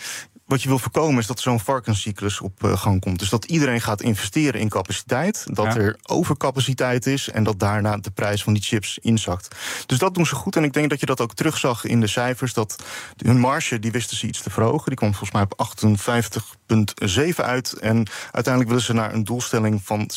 wat 0.46 0.62
je 0.62 0.68
wil 0.68 0.78
voorkomen 0.78 1.18
is 1.18 1.26
dat 1.26 1.40
zo'n 1.40 1.60
varkenscyclus 1.60 2.40
op 2.40 2.62
uh, 2.62 2.76
gang 2.76 3.00
komt. 3.00 3.18
Dus 3.18 3.28
dat 3.28 3.44
iedereen 3.44 3.80
gaat 3.80 4.02
investeren 4.02 4.60
in 4.60 4.68
capaciteit, 4.68 5.46
dat 5.52 5.74
er 5.74 5.98
overcapaciteit 6.02 7.06
is 7.06 7.28
en 7.28 7.44
dat 7.44 7.58
daarna 7.58 7.96
de 7.96 8.10
prijs 8.10 8.42
van 8.42 8.52
die 8.52 8.62
chips 8.62 8.98
inzakt. 8.98 9.56
Dus 9.86 9.98
dat 9.98 10.14
doen 10.14 10.26
ze 10.26 10.34
goed 10.34 10.56
en 10.56 10.64
ik 10.64 10.72
denk 10.72 10.90
dat 10.90 11.00
je 11.00 11.06
dat 11.06 11.20
ook 11.20 11.34
terugzag 11.34 11.84
in 11.84 12.00
de 12.00 12.06
cijfers. 12.06 12.52
Dat 12.52 12.82
hun 13.16 13.38
marge, 13.38 13.78
die 13.78 13.90
wisten 13.90 14.16
ze 14.16 14.26
iets 14.26 14.42
te 14.42 14.50
verhogen. 14.50 14.86
Die 14.86 14.96
kwam 14.96 15.10
volgens 15.10 15.32
mij 15.32 15.42
op 15.42 15.54
58,7 16.66 17.44
uit. 17.44 17.72
En 17.72 18.06
uiteindelijk 18.22 18.68
willen 18.68 18.82
ze 18.82 18.92
naar 18.92 19.14
een 19.14 19.24
doelstelling 19.24 19.80
van 19.84 20.10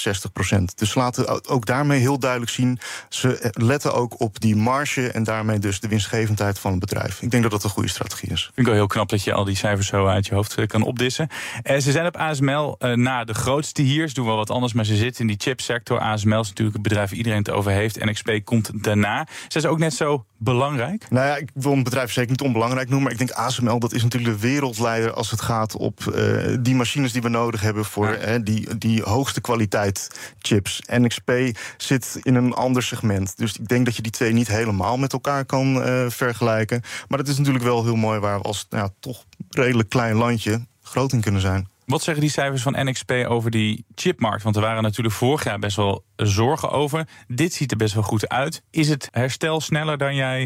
60% 0.59 0.63
Dus 0.75 0.95
laten 0.95 1.49
ook 1.49 1.65
daarmee 1.65 1.99
heel 1.99 2.19
duidelijk 2.19 2.51
zien. 2.51 2.79
Ze 3.09 3.51
letten 3.51 3.93
ook 3.93 4.19
op 4.19 4.39
die 4.39 4.55
marge 4.55 5.11
en 5.11 5.23
daarmee 5.23 5.59
dus 5.59 5.79
de 5.79 5.87
winstgevendheid 5.87 6.59
van 6.59 6.71
het 6.71 6.79
bedrijf. 6.79 7.21
Ik 7.21 7.31
denk 7.31 7.43
dat 7.43 7.51
dat 7.51 7.63
een 7.63 7.69
goede 7.69 7.89
strategie 7.89 8.29
is. 8.29 8.39
Ik 8.39 8.43
vind 8.43 8.55
het 8.55 8.65
wel 8.65 8.75
heel 8.75 8.87
knap 8.87 9.09
dat 9.09 9.23
je 9.23 9.33
al 9.33 9.43
die 9.43 9.55
cijfers 9.55 9.87
zo 9.87 10.07
uit 10.07 10.25
je 10.25 10.35
hoofd 10.35 10.55
eh, 10.55 10.67
kan 10.67 10.81
opdissen. 10.81 11.27
Uh, 11.63 11.77
ze 11.77 11.91
zijn 11.91 12.05
op 12.05 12.17
ASML 12.17 12.75
uh, 12.79 12.93
na 12.93 13.23
de 13.23 13.33
grootste 13.33 13.81
hier. 13.81 14.07
Ze 14.07 14.13
doen 14.13 14.25
wel 14.25 14.35
wat 14.35 14.49
anders, 14.49 14.73
maar 14.73 14.85
ze 14.85 14.95
zitten 14.95 15.21
in 15.21 15.27
die 15.27 15.39
chipsector. 15.39 15.99
ASML 15.99 16.39
is 16.39 16.47
natuurlijk 16.47 16.77
het 16.77 16.87
bedrijf 16.87 17.09
waar 17.09 17.17
iedereen 17.17 17.39
het 17.39 17.49
over 17.49 17.71
heeft. 17.71 18.05
NXP 18.05 18.39
komt 18.43 18.83
daarna. 18.83 19.27
Zijn 19.47 19.63
ze 19.63 19.69
ook 19.69 19.79
net 19.79 19.93
zo 19.93 20.25
belangrijk? 20.39 21.05
Nou 21.09 21.27
ja, 21.27 21.35
ik 21.35 21.49
wil 21.53 21.71
een 21.71 21.83
bedrijf 21.83 22.11
zeker 22.11 22.31
niet 22.31 22.41
onbelangrijk 22.41 22.89
noemen. 22.89 23.03
Maar 23.03 23.11
ik 23.11 23.27
denk 23.27 23.39
ASML, 23.39 23.79
dat 23.79 23.93
is 23.93 24.03
natuurlijk 24.03 24.33
de 24.33 24.47
wereldleider 24.47 25.13
als 25.13 25.31
het 25.31 25.41
gaat 25.41 25.75
op 25.75 25.99
uh, 26.15 26.57
die 26.59 26.75
machines 26.75 27.11
die 27.11 27.21
we 27.21 27.29
nodig 27.29 27.61
hebben 27.61 27.85
voor 27.85 28.17
ja. 28.17 28.37
die, 28.37 28.77
die 28.77 29.01
hoogste 29.01 29.41
kwaliteit 29.41 30.19
chips. 30.39 30.81
NXP 30.85 31.31
zit 31.77 32.19
in 32.21 32.35
een 32.35 32.53
ander 32.53 32.83
segment. 32.83 33.37
Dus 33.37 33.57
ik 33.57 33.67
denk 33.67 33.85
dat 33.85 33.95
je 33.95 34.01
die 34.01 34.11
twee 34.11 34.33
niet 34.33 34.47
helemaal 34.47 34.97
met 34.97 35.13
elkaar 35.13 35.45
kan 35.45 35.81
vergelijken. 36.11 36.81
Maar 37.07 37.19
het 37.19 37.27
is 37.27 37.37
natuurlijk 37.37 37.65
wel 37.65 37.83
heel 37.83 37.95
mooi 37.95 38.19
waar 38.19 38.37
we 38.37 38.43
als 38.43 38.65
ja, 38.69 38.89
toch 38.99 39.25
redelijk 39.49 39.89
klein 39.89 40.15
landje 40.15 40.67
groot 40.81 41.13
in 41.13 41.21
kunnen 41.21 41.41
zijn. 41.41 41.67
Wat 41.85 42.03
zeggen 42.03 42.23
die 42.23 42.31
cijfers 42.31 42.61
van 42.61 42.85
NXP 42.85 43.11
over 43.27 43.51
die 43.51 43.85
chipmarkt? 43.95 44.43
Want 44.43 44.55
er 44.55 44.61
waren 44.61 44.83
natuurlijk 44.83 45.15
vorig 45.15 45.43
jaar 45.43 45.59
best 45.59 45.75
wel 45.75 46.03
zorgen 46.25 46.69
over. 46.69 47.07
Dit 47.27 47.53
ziet 47.53 47.71
er 47.71 47.77
best 47.77 47.93
wel 47.93 48.03
goed 48.03 48.29
uit. 48.29 48.61
Is 48.71 48.89
het 48.89 49.07
herstel 49.11 49.61
sneller 49.61 49.97
dan 49.97 50.15
jij 50.15 50.41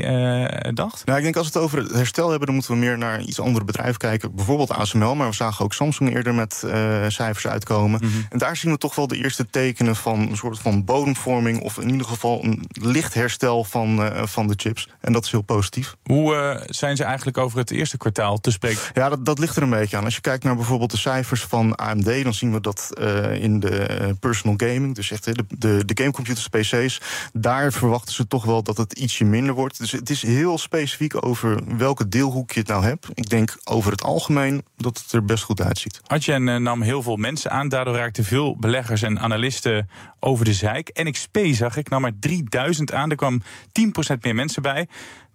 uh, 0.66 0.74
dacht? 0.74 1.06
Nou, 1.06 1.18
ik 1.18 1.24
denk 1.24 1.36
als 1.36 1.48
we 1.48 1.54
het 1.54 1.64
over 1.64 1.78
het 1.78 1.92
herstel 1.92 2.30
hebben, 2.30 2.46
dan 2.46 2.56
moeten 2.56 2.74
we 2.74 2.80
meer 2.80 2.98
naar 2.98 3.22
iets 3.22 3.40
andere 3.40 3.66
bedrijven 3.66 3.98
kijken. 3.98 4.36
Bijvoorbeeld 4.36 4.72
ASML, 4.72 5.16
maar 5.16 5.30
we 5.30 5.36
zagen 5.36 5.66
ook 5.66 5.74
Samsung 5.74 6.16
eerder 6.16 6.34
met 6.34 6.64
uh, 6.66 6.72
cijfers 7.08 7.48
uitkomen. 7.48 8.00
Mm 8.04 8.12
-hmm. 8.12 8.26
En 8.30 8.38
daar 8.38 8.56
zien 8.56 8.72
we 8.72 8.78
toch 8.78 8.96
wel 8.96 9.08
de 9.08 9.18
eerste 9.18 9.46
tekenen 9.50 9.96
van 9.96 10.20
een 10.20 10.38
soort 10.38 10.60
van 10.60 10.86
bodemvorming. 10.86 11.62
Of 11.62 11.78
in 11.78 11.90
ieder 11.90 12.08
geval 12.08 12.44
een 12.44 12.66
licht 12.72 13.14
herstel 13.14 13.64
van, 13.64 14.00
uh, 14.00 14.26
van 14.26 14.48
de 14.48 14.54
chips. 14.58 14.90
En 15.02 15.14
dat 15.14 15.26
is 15.26 15.32
heel 15.32 15.42
positief. 15.42 15.96
Hoe 16.04 16.62
zijn 16.66 16.96
ze 16.96 17.04
eigenlijk 17.04 17.38
over 17.38 17.58
het 17.58 17.72
eerste 17.72 17.98
kwartaal 17.98 18.40
te 18.40 18.52
spreken? 18.52 18.82
Ja, 18.94 19.10
dat, 19.10 19.26
dat 19.26 19.40
ligt 19.40 19.56
er 19.56 19.64
een 19.64 19.70
beetje 19.70 19.98
aan. 19.98 20.04
Als 20.04 20.16
je 20.16 20.22
kijkt 20.22 20.44
naar 20.44 20.56
bijvoorbeeld 20.56 20.92
de 20.92 20.98
cijfers 20.98 21.44
van 21.44 21.76
AMD, 21.76 22.24
dan 22.24 22.34
zien 22.34 22.54
we 22.54 22.62
dat 22.62 22.90
in 23.34 23.60
de 23.60 24.16
personal 24.20 24.56
gaming, 24.58 24.96
dus 24.96 25.12
echt 25.12 25.24
de 25.60 25.63
de, 25.64 25.86
de 25.86 25.98
gamecomputers, 26.04 26.48
PC's, 26.48 27.02
daar 27.34 27.72
verwachten 27.72 28.14
ze 28.14 28.28
toch 28.28 28.46
wel 28.46 28.64
dat 28.64 28.78
het 28.78 28.94
ietsje 28.94 29.24
minder 29.24 29.54
wordt. 29.54 29.78
Dus 29.78 29.92
het 29.92 30.10
is 30.10 30.22
heel 30.22 30.58
specifiek 30.58 31.26
over 31.26 31.78
welke 31.78 32.08
deelhoek 32.08 32.52
je 32.52 32.60
het 32.60 32.70
nou 32.70 32.84
hebt. 32.84 33.08
Ik 33.14 33.30
denk 33.30 33.58
over 33.64 33.92
het 33.92 34.04
algemeen 34.04 34.66
dat 34.78 34.98
het 34.98 35.12
er 35.12 35.26
best 35.26 35.44
goed 35.44 35.62
uitziet. 35.62 36.02
Adyen 36.08 36.48
uh, 36.48 36.56
nam 36.56 36.82
heel 36.82 37.02
veel 37.02 37.16
mensen 37.16 37.52
aan. 37.52 37.70
Daardoor 37.70 37.96
raakten 37.96 38.24
veel 38.24 38.58
beleggers 38.58 39.02
en 39.02 39.20
analisten 39.20 39.90
over 40.20 40.46
de 40.46 40.54
zijk. 40.54 40.90
NXP 41.04 41.38
zag 41.52 41.78
ik, 41.78 41.90
nam 41.90 42.02
maar 42.02 42.20
3000 42.20 42.94
aan. 42.94 43.10
Er 43.10 43.16
kwam 43.16 43.42
10% 43.42 44.18
meer 44.22 44.36
mensen 44.36 44.62
bij. 44.62 44.88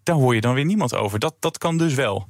Daar 0.03 0.17
hoor 0.17 0.35
je 0.35 0.41
dan 0.41 0.55
weer 0.55 0.65
niemand 0.65 0.95
over. 0.95 1.19
Dat, 1.19 1.35
dat 1.41 1.59
kan 1.59 1.79
dus 1.79 1.95
wel. 1.95 2.29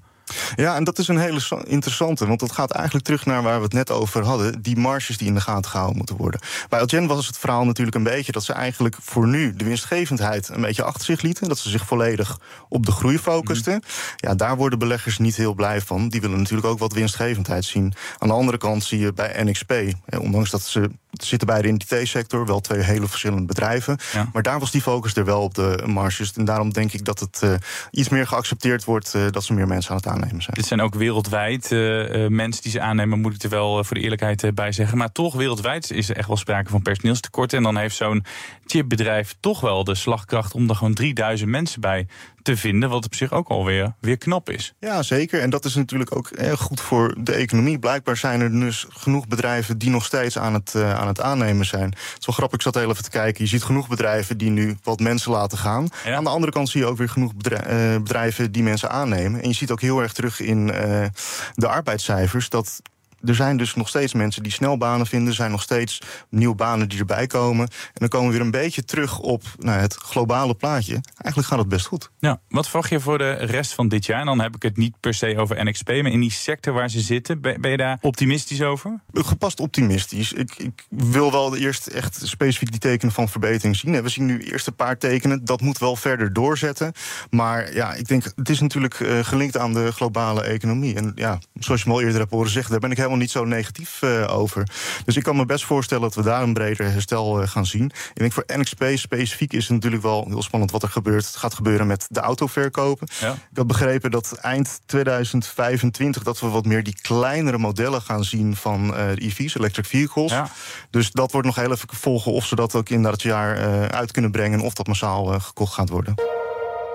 Ja, 0.56 0.76
en 0.76 0.84
dat 0.84 0.98
is 0.98 1.08
een 1.08 1.18
hele 1.18 1.40
interessante, 1.66 2.26
want 2.26 2.40
dat 2.40 2.52
gaat 2.52 2.70
eigenlijk 2.70 3.04
terug 3.04 3.26
naar 3.26 3.42
waar 3.42 3.56
we 3.58 3.64
het 3.64 3.72
net 3.72 3.90
over 3.90 4.24
hadden. 4.24 4.62
Die 4.62 4.76
marges 4.76 5.16
die 5.16 5.28
in 5.28 5.34
de 5.34 5.40
gaten 5.40 5.70
gehouden 5.70 5.96
moeten 5.96 6.16
worden. 6.16 6.40
Bij 6.68 6.80
Algen 6.80 7.06
was 7.06 7.26
het 7.26 7.38
verhaal 7.38 7.64
natuurlijk 7.64 7.96
een 7.96 8.02
beetje 8.02 8.32
dat 8.32 8.44
ze 8.44 8.52
eigenlijk 8.52 8.96
voor 9.00 9.26
nu 9.26 9.54
de 9.56 9.64
winstgevendheid 9.64 10.48
een 10.48 10.60
beetje 10.60 10.82
achter 10.82 11.04
zich 11.04 11.22
lieten. 11.22 11.48
Dat 11.48 11.58
ze 11.58 11.70
zich 11.70 11.86
volledig 11.86 12.38
op 12.68 12.86
de 12.86 12.92
groei 12.92 13.18
focusten. 13.18 13.82
Ja, 14.16 14.34
daar 14.34 14.56
worden 14.56 14.78
beleggers 14.78 15.18
niet 15.18 15.36
heel 15.36 15.54
blij 15.54 15.80
van. 15.80 16.08
Die 16.08 16.20
willen 16.20 16.38
natuurlijk 16.38 16.66
ook 16.66 16.78
wat 16.78 16.92
winstgevendheid 16.92 17.64
zien. 17.64 17.94
Aan 18.18 18.28
de 18.28 18.34
andere 18.34 18.58
kant 18.58 18.84
zie 18.84 18.98
je 18.98 19.12
bij 19.12 19.42
NXP, 19.44 19.70
eh, 19.70 20.20
ondanks 20.20 20.50
dat 20.50 20.62
ze 20.62 20.90
zitten 21.24 21.62
in 21.62 21.80
de 21.86 22.00
IT-sector, 22.00 22.46
wel 22.46 22.60
twee 22.60 22.80
hele 22.80 23.08
verschillende 23.08 23.46
bedrijven. 23.46 23.98
Ja. 24.12 24.28
Maar 24.32 24.42
daar 24.42 24.58
was 24.58 24.70
die 24.70 24.82
focus 24.82 25.14
er 25.14 25.24
wel 25.24 25.42
op 25.42 25.54
de 25.54 25.82
marges. 25.86 26.32
En 26.32 26.44
daarom 26.44 26.72
denk 26.72 26.92
ik 26.92 27.04
dat 27.04 27.20
het 27.20 27.42
eh, 27.42 27.54
iets 27.90 28.08
meer 28.08 28.26
geaccepteerd 28.26 28.84
wordt 28.84 29.14
eh, 29.14 29.22
dat 29.30 29.44
ze 29.44 29.52
meer 29.52 29.66
mensen 29.66 29.90
aan 29.90 29.96
het 29.96 30.06
aannemen 30.06 30.42
zijn. 30.42 30.56
Dit 30.56 30.66
zijn 30.66 30.80
ook 30.80 30.94
wereldwijd 30.94 31.72
eh, 31.72 32.26
mensen 32.26 32.62
die 32.62 32.72
ze 32.72 32.80
aannemen, 32.80 33.20
moet 33.20 33.34
ik 33.34 33.42
er 33.42 33.50
wel 33.50 33.84
voor 33.84 33.96
de 33.96 34.02
eerlijkheid 34.02 34.54
bij 34.54 34.72
zeggen. 34.72 34.98
Maar 34.98 35.12
toch, 35.12 35.34
wereldwijd 35.34 35.90
is 35.90 36.08
er 36.08 36.16
echt 36.16 36.26
wel 36.26 36.36
sprake 36.36 36.70
van 36.70 36.82
personeelstekorten. 36.82 37.58
En 37.58 37.64
dan 37.64 37.76
heeft 37.76 37.96
zo'n 37.96 38.24
chipbedrijf 38.66 39.34
toch 39.40 39.60
wel 39.60 39.84
de 39.84 39.94
slagkracht 39.94 40.54
om 40.54 40.68
er 40.68 40.76
gewoon 40.76 40.94
3000 40.94 41.50
mensen 41.50 41.80
bij 41.80 42.06
te 42.48 42.56
vinden. 42.56 42.88
Wat 42.88 43.04
op 43.04 43.14
zich 43.14 43.32
ook 43.32 43.48
alweer 43.48 43.94
weer 44.00 44.18
knap 44.18 44.50
is. 44.50 44.74
Ja, 44.78 45.02
zeker. 45.02 45.40
En 45.40 45.50
dat 45.50 45.64
is 45.64 45.74
natuurlijk 45.74 46.16
ook 46.16 46.28
erg 46.28 46.60
goed 46.60 46.80
voor 46.80 47.14
de 47.18 47.32
economie. 47.32 47.78
Blijkbaar 47.78 48.16
zijn 48.16 48.40
er 48.40 48.60
dus 48.60 48.86
genoeg 48.88 49.26
bedrijven 49.26 49.78
die 49.78 49.90
nog 49.90 50.04
steeds 50.04 50.38
aan 50.38 50.54
het, 50.54 50.74
eh, 50.74 50.94
aan 50.94 51.06
het 51.06 51.20
aannemen 51.20 51.66
zijn. 51.66 51.88
Het 51.88 52.18
is 52.18 52.26
wel 52.26 52.34
grappig, 52.34 52.58
ik 52.58 52.62
zat 52.62 52.74
heel 52.74 52.90
even 52.90 53.02
te 53.02 53.10
kijken. 53.10 53.44
Je 53.44 53.50
ziet 53.50 53.62
genoeg 53.62 53.88
bedrijven 53.88 54.38
die 54.38 54.50
nu 54.50 54.76
wat 54.82 55.00
mensen 55.00 55.30
laten 55.30 55.58
gaan. 55.58 55.88
Ja. 56.04 56.16
Aan 56.16 56.24
de 56.24 56.30
andere 56.30 56.52
kant 56.52 56.68
zie 56.68 56.80
je 56.80 56.86
ook 56.86 56.96
weer 56.96 57.08
genoeg 57.08 57.32
eh, 57.32 57.96
bedrijven 57.96 58.52
die 58.52 58.62
mensen 58.62 58.90
aannemen. 58.90 59.42
En 59.42 59.48
je 59.48 59.54
ziet 59.54 59.70
ook 59.70 59.80
heel 59.80 60.00
erg 60.00 60.12
terug 60.12 60.40
in 60.40 60.72
eh, 60.72 61.06
de 61.54 61.68
arbeidscijfers 61.68 62.48
dat. 62.48 62.80
Er 63.24 63.34
zijn 63.34 63.56
dus 63.56 63.74
nog 63.74 63.88
steeds 63.88 64.14
mensen 64.14 64.42
die 64.42 64.52
snel 64.52 64.76
banen 64.76 65.06
vinden. 65.06 65.28
Er 65.28 65.34
zijn 65.34 65.50
nog 65.50 65.62
steeds 65.62 66.00
nieuwe 66.28 66.54
banen 66.54 66.88
die 66.88 66.98
erbij 66.98 67.26
komen. 67.26 67.66
En 67.68 67.92
dan 67.92 68.08
komen 68.08 68.28
we 68.28 68.32
weer 68.36 68.44
een 68.44 68.50
beetje 68.50 68.84
terug 68.84 69.18
op 69.18 69.42
nou, 69.58 69.80
het 69.80 69.94
globale 69.94 70.54
plaatje. 70.54 70.92
Eigenlijk 70.92 71.48
gaat 71.48 71.58
het 71.58 71.68
best 71.68 71.86
goed. 71.86 72.10
Ja, 72.18 72.40
wat 72.48 72.68
verwacht 72.68 72.90
je 72.90 73.00
voor 73.00 73.18
de 73.18 73.32
rest 73.32 73.74
van 73.74 73.88
dit 73.88 74.06
jaar? 74.06 74.20
En 74.20 74.26
dan 74.26 74.40
heb 74.40 74.54
ik 74.54 74.62
het 74.62 74.76
niet 74.76 75.00
per 75.00 75.14
se 75.14 75.38
over 75.38 75.64
NXP, 75.64 75.88
maar 75.88 76.12
in 76.12 76.20
die 76.20 76.32
sector 76.32 76.72
waar 76.74 76.90
ze 76.90 77.00
zitten. 77.00 77.40
Ben 77.40 77.70
je 77.70 77.76
daar 77.76 77.98
optimistisch 78.00 78.62
over? 78.62 79.00
Gepast 79.12 79.60
optimistisch. 79.60 80.32
Ik, 80.32 80.54
ik 80.56 80.86
wil 80.88 81.30
wel 81.30 81.56
eerst 81.56 81.86
echt 81.86 82.20
specifiek 82.22 82.70
die 82.70 82.80
tekenen 82.80 83.14
van 83.14 83.28
verbetering 83.28 83.76
zien. 83.76 84.02
We 84.02 84.08
zien 84.08 84.26
nu 84.26 84.42
eerst 84.42 84.66
een 84.66 84.74
paar 84.74 84.98
tekenen. 84.98 85.44
Dat 85.44 85.60
moet 85.60 85.78
wel 85.78 85.96
verder 85.96 86.32
doorzetten. 86.32 86.92
Maar 87.30 87.74
ja, 87.74 87.94
ik 87.94 88.08
denk, 88.08 88.24
het 88.36 88.48
is 88.48 88.60
natuurlijk 88.60 89.00
eh, 89.00 89.18
gelinkt 89.18 89.56
aan 89.56 89.72
de 89.72 89.92
globale 89.92 90.42
economie. 90.42 90.94
En 90.94 91.12
ja, 91.14 91.38
zoals 91.54 91.82
je 91.82 91.88
me 91.88 91.94
al 91.94 92.00
eerder 92.00 92.18
hebt 92.18 92.30
horen 92.30 92.50
zeggen, 92.50 92.70
daar 92.70 92.80
ben 92.80 92.90
ik 92.90 92.96
helemaal 93.08 93.18
niet 93.18 93.30
zo 93.30 93.44
negatief 93.44 94.02
eh, 94.02 94.36
over. 94.36 94.68
Dus 95.04 95.16
ik 95.16 95.22
kan 95.22 95.36
me 95.36 95.46
best 95.46 95.64
voorstellen 95.64 96.02
dat 96.02 96.14
we 96.14 96.22
daar 96.22 96.42
een 96.42 96.54
breder 96.54 96.90
herstel 96.90 97.42
eh, 97.42 97.48
gaan 97.48 97.66
zien. 97.66 97.84
Ik 97.84 98.14
denk 98.14 98.32
voor 98.32 98.44
NXP 98.46 98.84
specifiek 98.94 99.52
is 99.52 99.64
het 99.64 99.72
natuurlijk 99.72 100.02
wel 100.02 100.24
heel 100.28 100.42
spannend 100.42 100.70
wat 100.70 100.82
er 100.82 100.88
gebeurt. 100.88 101.26
Het 101.26 101.36
gaat 101.36 101.54
gebeuren 101.54 101.86
met 101.86 102.06
de 102.08 102.20
autoverkopen. 102.20 103.08
Ja. 103.20 103.32
Ik 103.32 103.56
had 103.56 103.66
begrepen 103.66 104.10
dat 104.10 104.32
eind 104.32 104.80
2025 104.86 106.22
dat 106.22 106.40
we 106.40 106.48
wat 106.48 106.64
meer 106.64 106.82
die 106.82 107.00
kleinere 107.00 107.58
modellen 107.58 108.02
gaan 108.02 108.24
zien 108.24 108.56
van 108.56 108.94
eh, 108.94 109.06
de 109.14 109.20
EV's, 109.20 109.54
electric 109.54 109.86
vehicles. 109.86 110.30
Ja. 110.30 110.48
Dus 110.90 111.10
dat 111.10 111.32
wordt 111.32 111.46
nog 111.46 111.56
heel 111.56 111.72
even 111.72 111.88
volgen 111.94 112.32
of 112.32 112.46
ze 112.46 112.54
dat 112.54 112.74
ook 112.74 112.88
in 112.88 113.02
dat 113.02 113.22
jaar 113.22 113.56
eh, 113.56 113.84
uit 113.84 114.12
kunnen 114.12 114.30
brengen 114.30 114.58
en 114.58 114.64
of 114.64 114.74
dat 114.74 114.86
massaal 114.86 115.32
eh, 115.32 115.40
gekocht 115.40 115.74
gaat 115.74 115.88
worden. 115.88 116.14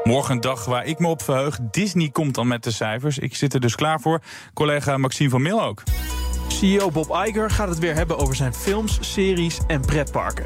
Morgen 0.04 0.36
een 0.36 0.42
dag 0.42 0.66
waar 0.66 0.86
ik 0.86 1.00
me 1.00 1.08
op 1.08 1.22
verheug. 1.22 1.60
Disney 1.72 2.10
komt 2.10 2.36
dan 2.36 2.48
met 2.48 2.64
de 2.64 2.72
cijfers. 2.72 3.18
Ik 3.18 3.36
zit 3.36 3.54
er 3.54 3.60
dus 3.60 3.76
klaar 3.76 4.00
voor. 4.00 4.22
Collega 4.54 4.98
Maxime 4.98 5.30
van 5.30 5.42
Mil 5.42 5.64
ook. 5.64 5.84
CEO 6.48 6.92
Bob 6.92 7.26
Iger 7.26 7.50
gaat 7.50 7.70
het 7.70 7.80
weer 7.80 7.96
hebben 7.96 8.18
over 8.18 8.36
zijn 8.36 8.54
films, 8.54 8.98
series 9.02 9.60
en 9.68 9.82
pretparken. 9.82 10.46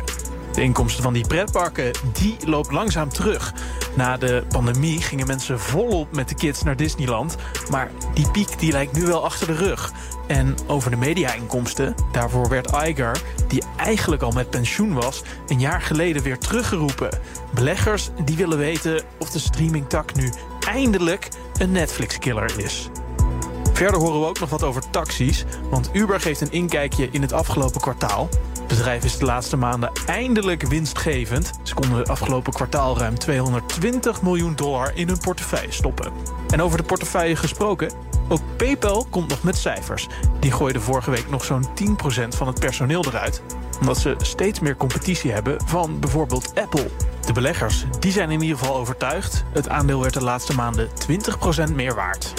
De 0.53 0.61
inkomsten 0.61 1.03
van 1.03 1.13
die 1.13 1.27
pretparken 1.27 1.91
die 2.13 2.37
loopt 2.45 2.71
langzaam 2.71 3.09
terug. 3.09 3.53
Na 3.95 4.17
de 4.17 4.43
pandemie 4.49 5.01
gingen 5.01 5.27
mensen 5.27 5.59
volop 5.59 6.15
met 6.15 6.29
de 6.29 6.35
kids 6.35 6.63
naar 6.63 6.75
Disneyland. 6.75 7.35
Maar 7.69 7.91
die 8.13 8.31
piek 8.31 8.59
die 8.59 8.71
lijkt 8.71 8.93
nu 8.93 9.05
wel 9.05 9.23
achter 9.23 9.47
de 9.47 9.55
rug. 9.55 9.91
En 10.27 10.55
over 10.67 10.91
de 10.91 10.97
media-inkomsten, 10.97 11.95
daarvoor 12.11 12.49
werd 12.49 12.71
Iger, 12.87 13.21
die 13.47 13.63
eigenlijk 13.77 14.21
al 14.21 14.31
met 14.31 14.49
pensioen 14.49 14.93
was, 14.93 15.23
een 15.47 15.59
jaar 15.59 15.81
geleden 15.81 16.23
weer 16.23 16.37
teruggeroepen. 16.37 17.19
Beleggers 17.53 18.09
die 18.25 18.37
willen 18.37 18.57
weten 18.57 19.03
of 19.17 19.29
de 19.29 19.39
streamingtak 19.39 20.15
nu 20.15 20.31
eindelijk 20.67 21.29
een 21.59 21.71
Netflix-killer 21.71 22.59
is. 22.59 22.89
Verder 23.73 23.99
horen 23.99 24.19
we 24.19 24.27
ook 24.27 24.39
nog 24.39 24.49
wat 24.49 24.63
over 24.63 24.89
taxis, 24.89 25.45
want 25.69 25.89
Uber 25.93 26.19
geeft 26.19 26.41
een 26.41 26.51
inkijkje 26.51 27.09
in 27.11 27.21
het 27.21 27.33
afgelopen 27.33 27.81
kwartaal. 27.81 28.29
Het 28.67 28.77
bedrijf 28.77 29.03
is 29.03 29.17
de 29.17 29.25
laatste 29.25 29.57
maanden 29.57 29.91
eindelijk 30.05 30.67
winstgevend. 30.67 31.51
Ze 31.63 31.73
konden 31.73 31.97
het 31.97 32.09
afgelopen 32.09 32.53
kwartaal 32.53 32.97
ruim 32.97 33.19
220 33.19 34.21
miljoen 34.21 34.55
dollar 34.55 34.91
in 34.95 35.07
hun 35.07 35.17
portefeuille 35.17 35.71
stoppen. 35.71 36.11
En 36.49 36.61
over 36.61 36.77
de 36.77 36.83
portefeuille 36.83 37.35
gesproken, 37.35 37.91
ook 38.27 38.41
PayPal 38.57 39.05
komt 39.09 39.29
nog 39.29 39.43
met 39.43 39.57
cijfers. 39.57 40.07
Die 40.39 40.51
gooiden 40.51 40.81
vorige 40.81 41.11
week 41.11 41.29
nog 41.29 41.43
zo'n 41.43 41.67
10% 41.67 42.27
van 42.27 42.47
het 42.47 42.59
personeel 42.59 43.05
eruit, 43.05 43.41
omdat 43.79 43.97
ze 43.97 44.15
steeds 44.17 44.59
meer 44.59 44.77
competitie 44.77 45.31
hebben 45.31 45.61
van 45.65 45.99
bijvoorbeeld 45.99 46.51
Apple. 46.55 46.89
De 47.25 47.33
beleggers 47.33 47.85
die 47.99 48.11
zijn 48.11 48.31
in 48.31 48.41
ieder 48.41 48.57
geval 48.57 48.75
overtuigd. 48.75 49.43
Het 49.53 49.69
aandeel 49.69 50.01
werd 50.01 50.13
de 50.13 50.23
laatste 50.23 50.55
maanden 50.55 50.89
20% 51.69 51.73
meer 51.75 51.95
waard. 51.95 52.33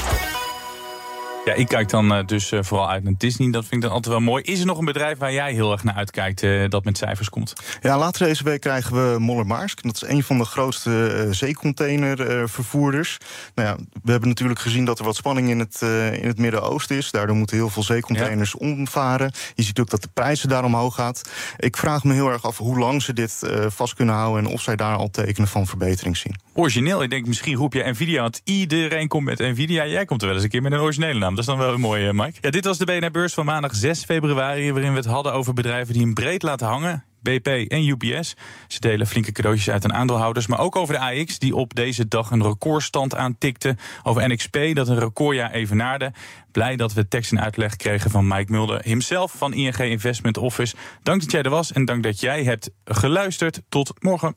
Ja, 1.48 1.54
ik 1.54 1.68
kijk 1.68 1.88
dan 1.88 2.14
eh, 2.14 2.26
dus 2.26 2.52
eh, 2.52 2.62
vooral 2.62 2.90
uit 2.90 3.04
naar 3.04 3.12
Disney. 3.18 3.50
Dat 3.50 3.62
vind 3.62 3.74
ik 3.74 3.80
dan 3.80 3.90
altijd 3.90 4.14
wel 4.14 4.22
mooi. 4.24 4.42
Is 4.42 4.61
er 4.61 4.66
nog 4.66 4.78
een 4.78 4.84
bedrijf 4.84 5.18
waar 5.18 5.32
jij 5.32 5.52
heel 5.52 5.72
erg 5.72 5.84
naar 5.84 5.94
uitkijkt 5.94 6.42
eh, 6.42 6.68
dat 6.68 6.84
met 6.84 6.98
cijfers 6.98 7.28
komt? 7.28 7.52
Ja, 7.80 7.98
later 7.98 8.26
deze 8.26 8.44
week 8.44 8.61
krijgen 8.61 9.12
we 9.12 9.18
Moller 9.18 9.46
Maersk. 9.46 9.82
Dat 9.82 9.94
is 9.94 10.08
een 10.08 10.22
van 10.22 10.38
de 10.38 10.44
grootste 10.44 11.26
zeecontainervervoerders. 11.30 13.18
nou 13.54 13.68
ja, 13.68 13.76
we 14.02 14.11
hebben 14.11 14.28
natuurlijk 14.28 14.61
gezien 14.61 14.84
dat 14.84 14.98
er 14.98 15.04
wat 15.04 15.16
spanning 15.16 15.48
in 15.48 15.58
het, 15.58 15.80
in 16.20 16.26
het 16.26 16.38
Midden-Oosten 16.38 16.96
is. 16.96 17.11
Daardoor 17.11 17.37
moeten 17.37 17.56
heel 17.56 17.68
veel 17.68 17.82
zeecontainers 17.82 18.54
omvaren. 18.54 19.32
Je 19.54 19.62
ziet 19.62 19.80
ook 19.80 19.90
dat 19.90 20.02
de 20.02 20.08
prijzen 20.14 20.48
daar 20.48 20.64
omhoog 20.64 20.94
gaat. 20.94 21.30
Ik 21.56 21.76
vraag 21.76 22.04
me 22.04 22.14
heel 22.14 22.30
erg 22.30 22.44
af 22.44 22.58
hoe 22.58 22.78
lang 22.78 23.02
ze 23.02 23.12
dit 23.12 23.38
vast 23.68 23.94
kunnen 23.94 24.14
houden... 24.14 24.44
en 24.44 24.52
of 24.52 24.61
zij 24.61 24.76
daar 24.76 24.96
al 24.96 25.11
tekenen 25.11 25.48
van 25.48 25.66
verbetering 25.66 26.16
zien. 26.16 26.37
Origineel, 26.54 27.02
ik 27.02 27.11
denk 27.11 27.26
misschien 27.26 27.56
roep 27.56 27.72
je 27.72 27.90
Nvidia, 27.90 28.22
want 28.22 28.40
iedereen 28.44 29.08
komt 29.08 29.24
met 29.24 29.38
Nvidia. 29.38 29.87
Jij 29.87 30.04
komt 30.04 30.20
er 30.20 30.26
wel 30.26 30.37
eens 30.37 30.44
een 30.44 30.50
keer 30.50 30.62
met 30.62 30.72
een 30.72 30.80
originele 30.80 31.18
naam. 31.18 31.37
Dat 31.38 31.46
is 31.48 31.55
dan 31.55 31.66
wel 31.66 31.79
mooi, 31.79 32.09
eh, 32.09 32.14
Mike. 32.14 32.38
Ja, 32.40 32.51
dit 32.51 32.64
was 32.64 32.79
de 32.79 32.85
BNR 32.85 33.11
Beurs 33.11 33.35
van 33.35 33.44
maandag 33.44 33.74
6 33.74 34.05
februari, 34.05 34.72
waarin 34.72 34.90
we 34.90 34.96
het 34.96 35.07
hadden 35.07 35.33
over 35.33 35.55
bedrijven 35.55 35.94
die 35.94 36.03
een 36.03 36.14
breed 36.14 36.42
laten 36.42 36.66
hangen. 36.66 37.05
BP 37.22 37.46
en 37.46 37.87
UPS. 37.87 38.37
Ze 38.68 38.81
delen 38.81 39.07
flinke 39.07 39.33
cadeautjes 39.33 39.70
uit 39.70 39.85
aan 39.85 39.92
aandeelhouders. 39.92 40.46
Maar 40.46 40.59
ook 40.59 40.77
over 40.77 40.94
de 40.94 41.01
AX, 41.01 41.38
die 41.38 41.55
op 41.55 41.74
deze 41.74 42.09
dag 42.09 42.31
een 42.31 42.42
recordstand 42.42 43.14
aantikte. 43.14 43.77
Over 44.03 44.29
NXP, 44.29 44.59
dat 44.74 44.88
een 44.88 44.98
recordjaar 44.98 45.51
evenaarde. 45.51 46.12
Blij 46.53 46.77
dat 46.77 46.92
we 46.92 47.09
tekst 47.09 47.33
en 47.33 47.40
uitleg 47.40 47.77
kregen 47.77 48.11
van 48.11 48.27
Mike 48.27 48.53
Mulder, 48.53 48.81
himself 48.85 49.33
van 49.37 49.55
ING 49.55 49.79
Investment 49.79 50.37
Office. 50.37 50.77
Dank 51.03 51.20
dat 51.20 51.31
jij 51.31 51.42
er 51.42 51.51
was 51.51 51.72
en 51.72 51.85
dank 51.85 52.03
dat 52.03 52.20
jij 52.20 52.44
hebt 52.44 52.70
geluisterd. 52.85 53.62
Tot 53.68 53.92
morgen. 53.98 54.37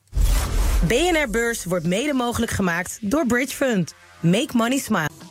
BNR 0.88 1.30
Beurs 1.32 1.66
wordt 1.66 1.86
mede 1.86 2.14
mogelijk 2.14 2.52
gemaakt 2.52 2.98
door 3.02 3.26
Bridge 3.26 3.56
Fund. 3.56 3.94
Make 4.20 4.50
money 4.54 4.78
smile. 4.78 5.31